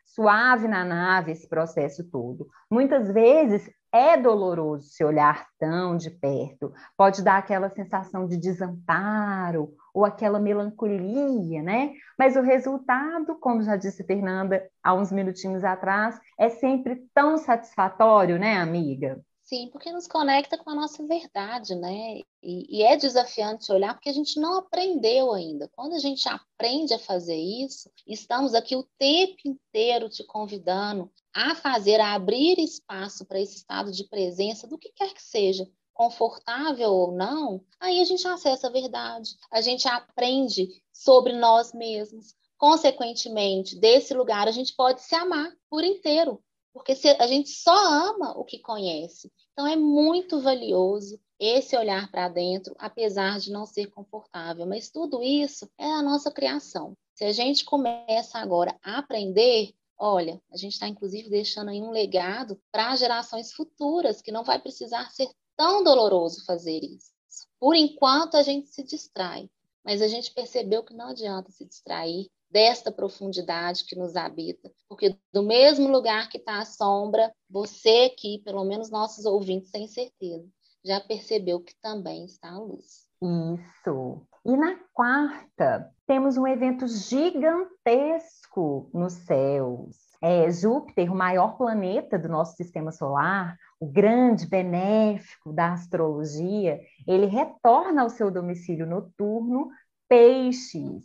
suave 0.06 0.66
na 0.66 0.86
nave 0.86 1.32
esse 1.32 1.46
processo 1.46 2.02
todo. 2.10 2.46
Muitas 2.70 3.12
vezes 3.12 3.70
é 3.92 4.16
doloroso 4.16 4.88
se 4.88 5.04
olhar 5.04 5.46
tão 5.58 5.98
de 5.98 6.10
perto, 6.10 6.72
pode 6.96 7.22
dar 7.22 7.36
aquela 7.36 7.68
sensação 7.68 8.26
de 8.26 8.38
desamparo 8.38 9.74
ou 9.92 10.06
aquela 10.06 10.40
melancolia, 10.40 11.62
né? 11.62 11.92
Mas 12.18 12.36
o 12.36 12.40
resultado, 12.40 13.36
como 13.38 13.62
já 13.62 13.76
disse 13.76 14.02
Fernanda 14.02 14.66
há 14.82 14.94
uns 14.94 15.12
minutinhos 15.12 15.62
atrás, 15.62 16.18
é 16.38 16.48
sempre 16.48 17.06
tão 17.12 17.36
satisfatório, 17.36 18.38
né, 18.38 18.56
amiga? 18.56 19.22
Sim, 19.54 19.68
porque 19.70 19.92
nos 19.92 20.08
conecta 20.08 20.58
com 20.58 20.68
a 20.70 20.75
nossa 20.75 21.06
verdade, 21.06 21.76
né? 21.76 22.23
E, 22.42 22.78
e, 22.78 22.82
é 22.82 22.96
desafiante 22.96 23.70
olhar 23.70 23.94
porque 23.94 24.08
a 24.08 24.12
gente 24.12 24.40
não 24.40 24.58
aprendeu 24.58 25.32
ainda. 25.32 25.68
Quando 25.68 25.94
a 25.94 26.00
gente 26.00 26.28
aprende 26.28 26.92
a 26.92 26.99
fazer 26.99 27.37
isso, 27.37 27.88
estamos 28.04 28.52
aqui 28.52 28.75
o 28.75 28.82
tempo 28.99 29.37
inteiro 29.46 30.08
te 30.08 30.25
convidando 30.25 31.08
a 31.32 31.54
fazer, 31.54 32.00
a 32.00 32.14
abrir 32.14 32.58
espaço 32.58 33.25
para 33.26 33.40
esse 33.40 33.54
estado 33.54 33.92
de 33.92 34.02
presença 34.08 34.66
do 34.66 34.76
que 34.76 34.90
quer 34.90 35.14
que 35.14 35.23
seja, 35.23 35.70
confortável 35.92 36.90
ou 36.90 37.12
não, 37.12 37.64
aí 37.78 38.00
a 38.00 38.04
gente 38.04 38.26
acessa 38.26 38.66
a 38.66 38.73
verdade, 38.73 39.37
a 39.52 39.61
gente 39.61 39.87
aprende 39.87 40.66
sobre 40.92 41.32
nós 41.32 41.73
mesmos. 41.73 42.34
Consequentemente, 42.58 43.78
desse 43.78 44.14
lugar, 44.14 44.49
a 44.49 44.52
gente 44.52 44.75
pode 44.75 45.00
se 45.00 45.14
amar 45.14 45.52
por 45.70 45.84
inteiro, 45.84 46.42
porque 46.74 46.92
a 47.20 47.26
gente 47.28 47.50
só 47.50 47.72
ama 47.72 48.36
o 48.36 48.44
que 48.44 48.58
conhece. 48.58 49.32
Então 49.52 49.64
é 49.64 49.76
muito 49.76 50.40
valioso 50.40 51.20
esse 51.38 51.76
olhar 51.76 52.10
para 52.10 52.28
dentro, 52.28 52.74
apesar 52.78 53.38
de 53.38 53.52
não 53.52 53.64
ser 53.64 53.86
confortável. 53.86 54.66
Mas 54.66 54.90
tudo 54.90 55.22
isso 55.22 55.70
é 55.78 55.86
a 55.86 56.02
nossa 56.02 56.32
criação. 56.32 56.96
Se 57.14 57.24
a 57.24 57.32
gente 57.32 57.64
começa 57.64 58.38
agora 58.38 58.76
a 58.82 58.98
aprender, 58.98 59.72
olha, 59.96 60.42
a 60.50 60.56
gente 60.56 60.72
está 60.72 60.88
inclusive 60.88 61.30
deixando 61.30 61.70
aí 61.70 61.80
um 61.80 61.92
legado 61.92 62.60
para 62.72 62.96
gerações 62.96 63.52
futuras 63.52 64.20
que 64.20 64.32
não 64.32 64.42
vai 64.42 64.58
precisar 64.58 65.08
ser 65.10 65.28
tão 65.56 65.84
doloroso 65.84 66.44
fazer 66.44 66.80
isso. 66.82 67.14
Por 67.60 67.76
enquanto 67.76 68.36
a 68.36 68.42
gente 68.42 68.68
se 68.68 68.82
distrai, 68.82 69.48
mas 69.84 70.00
a 70.00 70.08
gente 70.08 70.32
percebeu 70.32 70.82
que 70.82 70.94
não 70.94 71.08
adianta 71.08 71.50
se 71.50 71.64
distrair 71.64 72.28
desta 72.50 72.92
profundidade 72.92 73.84
que 73.84 73.96
nos 73.96 74.16
habita, 74.16 74.70
porque 74.88 75.16
do 75.32 75.42
mesmo 75.42 75.88
lugar 75.88 76.28
que 76.28 76.38
está 76.38 76.60
a 76.60 76.64
sombra, 76.64 77.32
você 77.50 78.10
aqui, 78.12 78.40
pelo 78.44 78.64
menos 78.64 78.90
nossos 78.90 79.24
ouvintes 79.24 79.70
têm 79.70 79.88
certeza, 79.88 80.48
já 80.84 81.00
percebeu 81.00 81.60
que 81.60 81.74
também 81.80 82.24
está 82.24 82.50
a 82.50 82.58
luz. 82.58 83.04
Isso. 83.20 84.20
E 84.44 84.56
na 84.56 84.76
quarta, 84.92 85.90
temos 86.06 86.36
um 86.36 86.46
evento 86.46 86.86
gigantesco 86.86 88.90
nos 88.92 89.14
céus. 89.14 89.96
É 90.22 90.50
Júpiter, 90.50 91.10
o 91.10 91.16
maior 91.16 91.56
planeta 91.56 92.18
do 92.18 92.28
nosso 92.28 92.54
sistema 92.56 92.92
solar, 92.92 93.56
o 93.84 93.86
grande 93.86 94.46
benéfico 94.46 95.52
da 95.52 95.74
astrologia, 95.74 96.80
ele 97.06 97.26
retorna 97.26 98.00
ao 98.02 98.08
seu 98.08 98.30
domicílio 98.30 98.86
noturno, 98.86 99.68
Peixes, 100.08 101.04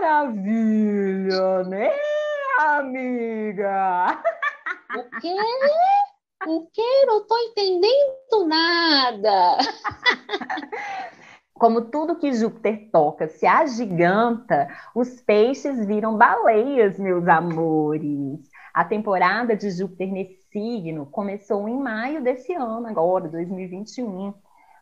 maravilha, 0.00 1.64
né, 1.64 1.90
amiga? 2.60 4.22
O 4.96 5.20
quê? 5.20 5.34
O 6.46 6.66
quê? 6.72 7.06
Não 7.06 7.22
estou 7.22 7.38
entendendo 7.38 8.46
nada. 8.46 9.58
Como 11.54 11.90
tudo 11.90 12.18
que 12.18 12.32
Júpiter 12.32 12.90
toca 12.92 13.28
se 13.28 13.46
agiganta, 13.46 14.68
os 14.94 15.20
peixes 15.20 15.84
viram 15.86 16.16
baleias, 16.16 16.98
meus 16.98 17.26
amores. 17.28 18.40
A 18.74 18.84
temporada 18.84 19.56
de 19.56 19.70
Júpiter 19.70 20.10
nesse 20.10 20.41
signo 20.52 21.06
começou 21.06 21.68
em 21.68 21.78
maio 21.80 22.22
desse 22.22 22.52
ano, 22.54 22.86
agora, 22.86 23.28
2021. 23.28 24.34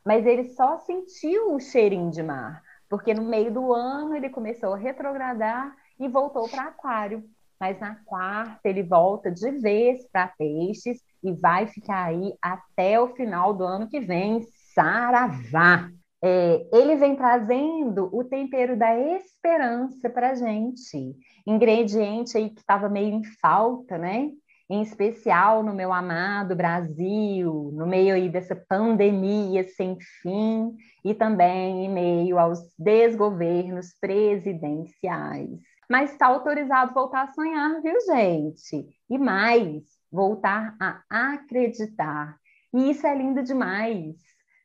Mas 0.05 0.27
ele 0.27 0.45
só 0.51 0.79
sentiu 0.79 1.55
o 1.55 1.61
cheirinho 1.61 2.11
de 2.11 2.23
mar 2.23 2.63
porque 2.91 3.15
no 3.15 3.23
meio 3.23 3.53
do 3.53 3.73
ano 3.73 4.17
ele 4.17 4.29
começou 4.29 4.75
a 4.75 4.77
retrogradar 4.77 5.73
e 5.99 6.09
voltou 6.09 6.49
para 6.49 6.65
Aquário. 6.65 7.23
Mas 7.59 7.79
na 7.79 7.95
quarta 8.05 8.69
ele 8.69 8.83
volta 8.83 9.31
de 9.31 9.49
vez 9.53 10.05
para 10.11 10.27
Peixes 10.37 11.01
e 11.23 11.33
vai 11.33 11.69
ficar 11.69 12.07
aí 12.07 12.35
até 12.43 12.99
o 12.99 13.15
final 13.15 13.55
do 13.55 13.65
ano 13.65 13.89
que 13.89 14.01
vem. 14.01 14.45
Saravá! 14.75 15.89
É, 16.23 16.67
ele 16.73 16.97
vem 16.97 17.17
trazendo 17.17 18.11
o 18.13 18.25
tempero 18.25 18.77
da 18.77 18.99
esperança 18.99 20.11
para 20.11 20.35
gente, 20.35 21.17
ingrediente 21.47 22.37
aí 22.37 22.51
que 22.51 22.61
estava 22.61 22.91
meio 22.91 23.15
em 23.15 23.25
falta, 23.41 23.97
né? 23.97 24.31
Em 24.71 24.83
especial 24.83 25.65
no 25.65 25.75
meu 25.75 25.93
amado 25.93 26.55
Brasil, 26.55 27.73
no 27.75 27.89
meio 27.89 28.15
aí 28.15 28.29
dessa 28.29 28.55
pandemia 28.55 29.65
sem 29.65 29.99
fim 30.23 30.77
e 31.05 31.13
também 31.13 31.87
em 31.87 31.93
meio 31.93 32.39
aos 32.39 32.61
desgovernos 32.79 33.93
presidenciais. 34.01 35.51
Mas 35.89 36.13
está 36.13 36.29
autorizado 36.29 36.95
voltar 36.95 37.23
a 37.23 37.33
sonhar, 37.33 37.83
viu, 37.83 37.97
gente? 38.07 38.87
E 39.11 39.19
mais, 39.19 39.83
voltar 40.11 40.77
a 40.79 41.03
acreditar. 41.11 42.37
E 42.73 42.93
isso 42.93 43.05
é 43.05 43.17
lindo 43.17 43.43
demais. 43.43 44.15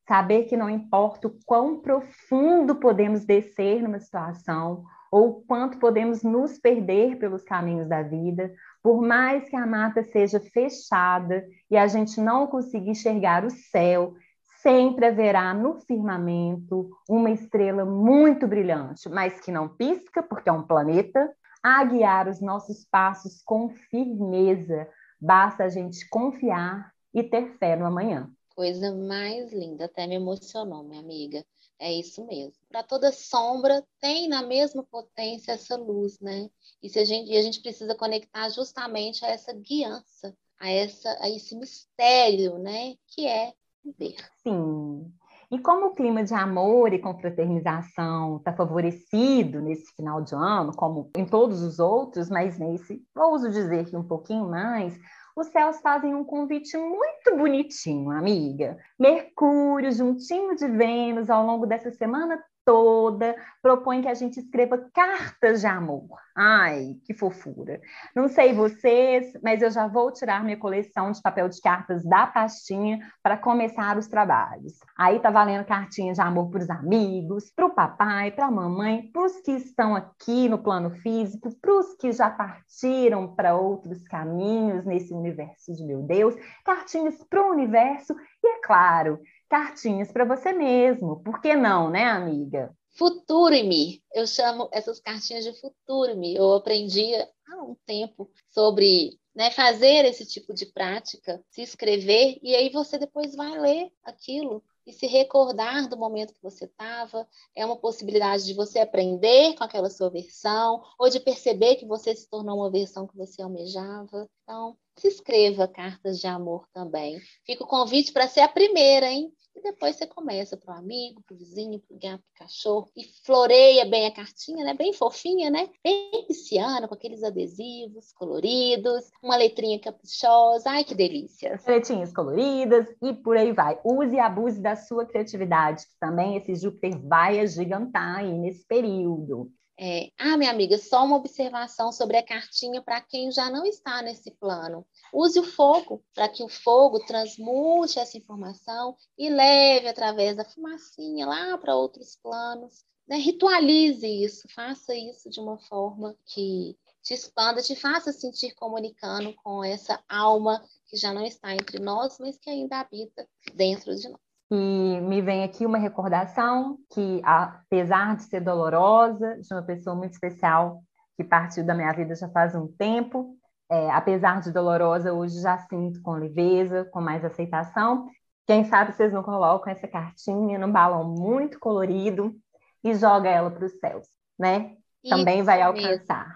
Saber 0.07 0.43
que 0.43 0.55
não 0.55 0.69
importa 0.69 1.27
o 1.27 1.35
quão 1.47 1.79
profundo 1.79 2.75
podemos 2.75 3.25
descer 3.25 3.81
numa 3.81 3.99
situação, 3.99 4.83
ou 5.11 5.43
quanto 5.47 5.79
podemos 5.79 6.21
nos 6.21 6.59
perder 6.59 7.17
pelos 7.17 7.43
caminhos 7.43 7.87
da 7.87 8.03
vida, 8.03 8.53
por 8.85 9.01
mais 9.01 9.49
que 9.49 9.55
a 9.55 9.65
mata 9.65 10.03
seja 10.03 10.39
fechada 10.39 11.43
e 11.71 11.75
a 11.75 11.87
gente 11.87 12.21
não 12.21 12.45
consiga 12.45 12.91
enxergar 12.91 13.43
o 13.43 13.49
céu, 13.49 14.13
sempre 14.61 15.07
haverá 15.07 15.55
no 15.55 15.79
firmamento 15.79 16.91
uma 17.09 17.31
estrela 17.31 17.83
muito 17.83 18.47
brilhante, 18.47 19.09
mas 19.09 19.41
que 19.41 19.51
não 19.51 19.67
pisca, 19.67 20.21
porque 20.21 20.49
é 20.49 20.51
um 20.51 20.61
planeta, 20.61 21.33
a 21.63 21.83
guiar 21.83 22.27
os 22.27 22.39
nossos 22.39 22.85
passos 22.85 23.41
com 23.43 23.69
firmeza. 23.69 24.87
Basta 25.19 25.63
a 25.63 25.69
gente 25.69 26.07
confiar 26.07 26.91
e 27.11 27.23
ter 27.23 27.57
fé 27.57 27.75
no 27.75 27.87
amanhã. 27.87 28.29
Coisa 28.55 28.93
mais 28.93 29.51
linda, 29.51 29.85
até 29.85 30.05
me 30.05 30.13
emocionou, 30.13 30.83
minha 30.83 31.01
amiga. 31.01 31.43
É 31.79 31.91
isso 31.91 32.25
mesmo. 32.25 32.53
Para 32.69 32.83
toda 32.83 33.11
sombra 33.11 33.83
tem 33.99 34.27
na 34.29 34.41
mesma 34.41 34.83
potência 34.83 35.51
essa 35.51 35.75
luz, 35.75 36.19
né? 36.19 36.49
E, 36.81 36.89
se 36.89 36.99
a 36.99 37.05
gente, 37.05 37.35
a 37.35 37.41
gente 37.41 37.61
precisa 37.61 37.95
conectar 37.95 38.49
justamente 38.49 39.25
a 39.25 39.29
essa 39.29 39.53
guiança, 39.53 40.35
a, 40.59 40.69
essa, 40.69 41.17
a 41.21 41.29
esse 41.29 41.55
mistério, 41.55 42.57
né? 42.57 42.95
Que 43.07 43.27
é 43.27 43.53
ver. 43.97 44.15
Sim. 44.41 45.11
E 45.51 45.59
como 45.59 45.87
o 45.87 45.93
clima 45.93 46.23
de 46.23 46.33
amor 46.33 46.91
e 46.93 46.99
confraternização 46.99 48.37
está 48.37 48.51
favorecido 48.53 49.61
nesse 49.61 49.93
final 49.95 50.21
de 50.21 50.33
ano, 50.33 50.75
como 50.75 51.11
em 51.15 51.25
todos 51.25 51.61
os 51.61 51.77
outros, 51.77 52.29
mas 52.29 52.57
nesse, 52.57 53.05
ouso 53.15 53.49
dizer 53.49 53.85
que 53.85 53.95
um 53.95 54.03
pouquinho 54.03 54.49
mais, 54.49 54.97
os 55.35 55.47
céus 55.47 55.81
fazem 55.81 56.15
um 56.15 56.23
convite 56.23 56.77
muito 56.77 57.35
bonitinho, 57.37 58.09
amiga. 58.11 58.77
Mercúrio, 58.97 59.91
juntinho 59.91 60.55
de 60.55 60.67
Vênus, 60.67 61.29
ao 61.29 61.45
longo 61.45 61.65
dessa 61.65 61.91
semana 61.91 62.41
toda 62.65 63.35
propõe 63.61 64.01
que 64.01 64.07
a 64.07 64.13
gente 64.13 64.39
escreva 64.39 64.77
cartas 64.93 65.61
de 65.61 65.67
amor. 65.67 66.19
Ai, 66.35 66.97
que 67.05 67.13
fofura. 67.13 67.79
Não 68.13 68.27
sei 68.27 68.53
vocês, 68.53 69.31
mas 69.41 69.61
eu 69.61 69.71
já 69.71 69.87
vou 69.87 70.11
tirar 70.11 70.43
minha 70.43 70.57
coleção 70.57 71.11
de 71.11 71.21
papel 71.21 71.47
de 71.47 71.61
cartas 71.61 72.03
da 72.03 72.27
pastinha 72.27 72.99
para 73.23 73.37
começar 73.37 73.97
os 73.97 74.07
trabalhos. 74.07 74.73
Aí 74.97 75.19
tá 75.19 75.29
valendo 75.29 75.63
cartinhas 75.63 76.17
de 76.17 76.21
amor 76.21 76.49
para 76.49 76.63
os 76.63 76.69
amigos, 76.69 77.51
para 77.55 77.67
o 77.67 77.73
papai, 77.73 78.31
para 78.31 78.47
a 78.47 78.51
mamãe, 78.51 79.09
para 79.13 79.23
os 79.23 79.39
que 79.41 79.51
estão 79.51 79.95
aqui 79.95 80.49
no 80.49 80.57
plano 80.57 80.89
físico, 80.89 81.55
para 81.61 81.71
os 81.71 81.95
que 81.95 82.11
já 82.11 82.29
partiram 82.29 83.33
para 83.33 83.55
outros 83.55 84.03
caminhos 84.07 84.83
nesse 84.85 85.13
universo 85.13 85.73
de 85.73 85.85
meu 85.85 86.01
Deus, 86.01 86.35
cartinhas 86.65 87.23
para 87.29 87.45
o 87.45 87.51
universo 87.51 88.15
e, 88.43 88.47
é 88.47 88.61
claro, 88.61 89.19
cartinhas 89.49 90.11
para 90.11 90.25
você 90.25 90.51
mesmo. 90.53 91.21
Por 91.21 91.41
que 91.41 91.55
não, 91.55 91.89
né, 91.89 92.03
amiga? 92.05 92.75
Futuro-me. 92.97 94.01
Eu 94.13 94.25
chamo 94.25 94.69
essas 94.71 94.99
cartinhas 94.99 95.43
de 95.43 95.53
futuro-me. 95.59 96.35
Eu 96.35 96.53
aprendi 96.53 97.13
há 97.47 97.61
um 97.61 97.75
tempo 97.85 98.29
sobre 98.49 99.19
né, 99.35 99.51
fazer 99.51 100.05
esse 100.05 100.25
tipo 100.25 100.53
de 100.53 100.65
prática, 100.67 101.43
se 101.49 101.61
escrever, 101.61 102.39
e 102.41 102.55
aí 102.55 102.69
você 102.69 102.97
depois 102.97 103.35
vai 103.35 103.59
ler 103.59 103.91
aquilo 104.03 104.63
e 104.85 104.93
se 104.93 105.07
recordar 105.07 105.87
do 105.89 105.97
momento 105.97 106.33
que 106.33 106.43
você 106.43 106.65
estava. 106.65 107.27
É 107.55 107.65
uma 107.65 107.77
possibilidade 107.77 108.45
de 108.45 108.53
você 108.53 108.79
aprender 108.79 109.55
com 109.55 109.63
aquela 109.63 109.89
sua 109.89 110.09
versão, 110.09 110.81
ou 110.99 111.09
de 111.09 111.19
perceber 111.19 111.75
que 111.75 111.85
você 111.85 112.15
se 112.15 112.29
tornou 112.29 112.57
uma 112.57 112.71
versão 112.71 113.07
que 113.07 113.17
você 113.17 113.41
almejava. 113.41 114.29
Então, 114.43 114.77
escreva 115.03 115.67
cartas 115.67 116.19
de 116.19 116.27
amor 116.27 116.67
também. 116.73 117.19
Fica 117.45 117.63
o 117.63 117.67
convite 117.67 118.13
para 118.13 118.27
ser 118.27 118.41
a 118.41 118.47
primeira, 118.47 119.07
hein? 119.07 119.31
E 119.55 119.61
depois 119.61 119.95
você 119.95 120.05
começa 120.05 120.57
para 120.57 120.75
o 120.75 120.77
amigo, 120.77 121.21
para 121.25 121.33
o 121.33 121.37
vizinho, 121.37 121.79
para 121.79 121.95
o 121.95 121.99
gato, 121.99 122.23
para 122.23 122.45
o 122.45 122.47
cachorro, 122.47 122.91
e 122.95 123.05
floreia 123.25 123.85
bem 123.85 124.05
a 124.05 124.11
cartinha, 124.11 124.65
né? 124.65 124.73
Bem 124.73 124.91
fofinha, 124.91 125.49
né? 125.49 125.69
Bem 125.81 126.25
pisciana, 126.27 126.89
com 126.89 126.93
aqueles 126.93 127.23
adesivos 127.23 128.11
coloridos, 128.11 129.09
uma 129.23 129.37
letrinha 129.37 129.79
caprichosa. 129.79 130.69
Ai, 130.69 130.83
que 130.83 130.93
delícia! 130.93 131.57
Letrinhas 131.65 132.11
coloridas 132.11 132.85
e 133.01 133.13
por 133.13 133.37
aí 133.37 133.53
vai. 133.53 133.79
Use 133.85 134.15
e 134.15 134.19
abuse 134.19 134.59
da 134.59 134.74
sua 134.75 135.05
criatividade, 135.05 135.85
que 135.85 135.97
também 135.99 136.37
esse 136.37 136.55
Júpiter 136.55 136.99
vai 136.99 137.39
agigantar 137.39 138.17
aí 138.17 138.33
nesse 138.33 138.65
período. 138.65 139.51
É, 139.77 140.09
ah, 140.17 140.37
minha 140.37 140.51
amiga, 140.51 140.77
só 140.77 141.03
uma 141.03 141.17
observação 141.17 141.91
sobre 141.91 142.15
a 142.15 142.25
cartinha 142.25 142.81
para 142.81 143.01
quem 143.01 143.29
já 143.29 143.49
não 143.49 143.65
está 143.65 144.01
nesse 144.01 144.31
plano. 144.31 144.85
Use 145.13 145.37
o 145.37 145.43
fogo 145.43 146.01
para 146.13 146.29
que 146.29 146.41
o 146.41 146.47
fogo 146.47 146.99
transmute 147.05 147.99
essa 147.99 148.17
informação 148.17 148.95
e 149.17 149.29
leve 149.29 149.89
através 149.89 150.37
da 150.37 150.45
fumacinha 150.45 151.27
lá 151.27 151.57
para 151.57 151.75
outros 151.75 152.15
planos. 152.15 152.85
Né? 153.05 153.17
Ritualize 153.17 154.07
isso, 154.07 154.47
faça 154.55 154.95
isso 154.95 155.29
de 155.29 155.41
uma 155.41 155.59
forma 155.59 156.15
que 156.25 156.77
te 157.03 157.13
expanda, 157.13 157.61
te 157.61 157.75
faça 157.75 158.13
sentir 158.13 158.55
comunicando 158.55 159.33
com 159.43 159.63
essa 159.63 160.01
alma 160.07 160.65
que 160.87 160.95
já 160.95 161.13
não 161.13 161.23
está 161.25 161.53
entre 161.53 161.79
nós, 161.79 162.17
mas 162.17 162.37
que 162.37 162.49
ainda 162.49 162.79
habita 162.79 163.27
dentro 163.53 163.93
de 163.93 164.07
nós. 164.07 164.24
E 164.51 164.99
me 165.01 165.21
vem 165.21 165.43
aqui 165.43 165.65
uma 165.65 165.77
recordação 165.77 166.77
que, 166.93 167.21
apesar 167.23 168.15
de 168.15 168.23
ser 168.23 168.41
dolorosa, 168.41 169.39
de 169.41 169.53
uma 169.53 169.63
pessoa 169.63 169.95
muito 169.95 170.13
especial 170.13 170.83
que 171.17 171.23
partiu 171.23 171.65
da 171.65 171.73
minha 171.73 171.91
vida 171.93 172.13
já 172.13 172.29
faz 172.29 172.53
um 172.53 172.67
tempo, 172.67 173.35
é, 173.69 173.89
apesar 173.89 174.41
de 174.41 174.51
dolorosa, 174.51 175.13
hoje 175.13 175.41
já 175.41 175.57
sinto 175.57 176.01
com 176.01 176.11
leveza, 176.11 176.85
com 176.85 177.01
mais 177.01 177.25
aceitação. 177.25 178.07
Quem 178.45 178.63
sabe 178.65 178.93
vocês 178.93 179.11
não 179.11 179.23
colocam 179.23 179.73
essa 179.73 179.87
cartinha 179.87 180.59
num 180.59 180.71
balão 180.71 181.03
muito 181.03 181.59
colorido 181.59 182.35
e 182.83 182.93
joga 182.93 183.29
ela 183.29 183.49
para 183.49 183.65
os 183.65 183.79
céus, 183.79 184.07
né? 184.37 184.77
Isso 185.03 185.15
Também 185.15 185.41
vai 185.41 185.61
alcançar. 185.63 186.27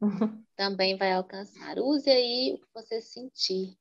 Também 0.56 0.96
vai 0.96 1.12
alcançar. 1.12 1.78
Use 1.78 2.08
aí 2.08 2.54
o 2.54 2.58
que 2.58 2.66
você 2.74 3.02
sentir, 3.02 3.76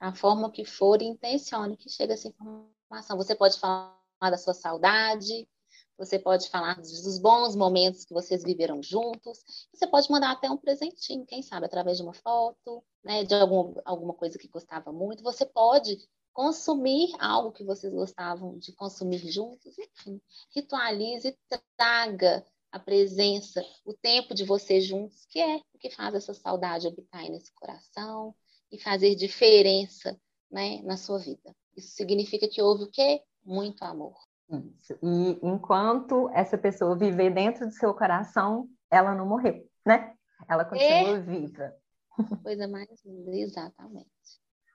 a 0.00 0.12
forma 0.12 0.50
que 0.50 0.64
for, 0.64 1.00
e 1.00 1.04
intencione 1.04 1.76
que 1.76 1.88
chegue 1.88 2.12
essa 2.12 2.28
informação 2.28 2.79
informação. 2.90 3.16
Você 3.16 3.34
pode 3.34 3.58
falar 3.58 3.96
da 4.20 4.36
sua 4.36 4.52
saudade, 4.52 5.48
você 5.96 6.18
pode 6.18 6.48
falar 6.48 6.74
dos 6.80 7.18
bons 7.18 7.54
momentos 7.54 8.04
que 8.04 8.12
vocês 8.12 8.42
viveram 8.42 8.82
juntos. 8.82 9.38
Você 9.72 9.86
pode 9.86 10.10
mandar 10.10 10.32
até 10.32 10.50
um 10.50 10.56
presentinho, 10.56 11.26
quem 11.26 11.42
sabe, 11.42 11.66
através 11.66 11.96
de 11.96 12.02
uma 12.02 12.14
foto, 12.14 12.82
né, 13.04 13.24
de 13.24 13.34
algum, 13.34 13.74
alguma 13.84 14.14
coisa 14.14 14.38
que 14.38 14.48
gostava 14.48 14.92
muito. 14.92 15.22
Você 15.22 15.46
pode 15.46 15.98
consumir 16.32 17.12
algo 17.18 17.52
que 17.52 17.64
vocês 17.64 17.92
gostavam 17.92 18.58
de 18.58 18.72
consumir 18.72 19.18
juntos. 19.30 19.78
Enfim, 19.78 20.20
ritualize, 20.54 21.38
traga 21.76 22.44
a 22.72 22.78
presença, 22.78 23.64
o 23.84 23.92
tempo 23.92 24.34
de 24.34 24.44
vocês 24.44 24.84
juntos, 24.84 25.26
que 25.26 25.40
é 25.40 25.56
o 25.74 25.78
que 25.78 25.90
faz 25.90 26.14
essa 26.14 26.32
saudade 26.32 26.86
habitar 26.86 27.28
nesse 27.28 27.52
coração 27.52 28.34
e 28.70 28.78
fazer 28.78 29.14
diferença 29.16 30.18
né, 30.50 30.80
na 30.82 30.96
sua 30.96 31.18
vida. 31.18 31.54
Isso 31.76 31.94
significa 31.94 32.48
que 32.48 32.62
houve 32.62 32.84
o 32.84 32.90
quê? 32.90 33.22
Muito 33.44 33.82
amor. 33.82 34.14
Isso. 34.50 34.98
E 35.02 35.38
enquanto 35.42 36.28
essa 36.30 36.58
pessoa 36.58 36.96
viver 36.96 37.32
dentro 37.32 37.66
do 37.66 37.72
seu 37.72 37.94
coração, 37.94 38.68
ela 38.90 39.14
não 39.14 39.26
morreu, 39.26 39.64
né? 39.86 40.12
Ela 40.48 40.64
continua 40.64 41.16
é. 41.16 41.20
viva. 41.20 41.72
Coisa 42.42 42.66
mais 42.66 42.88
linda, 43.04 43.36
exatamente. 43.36 44.10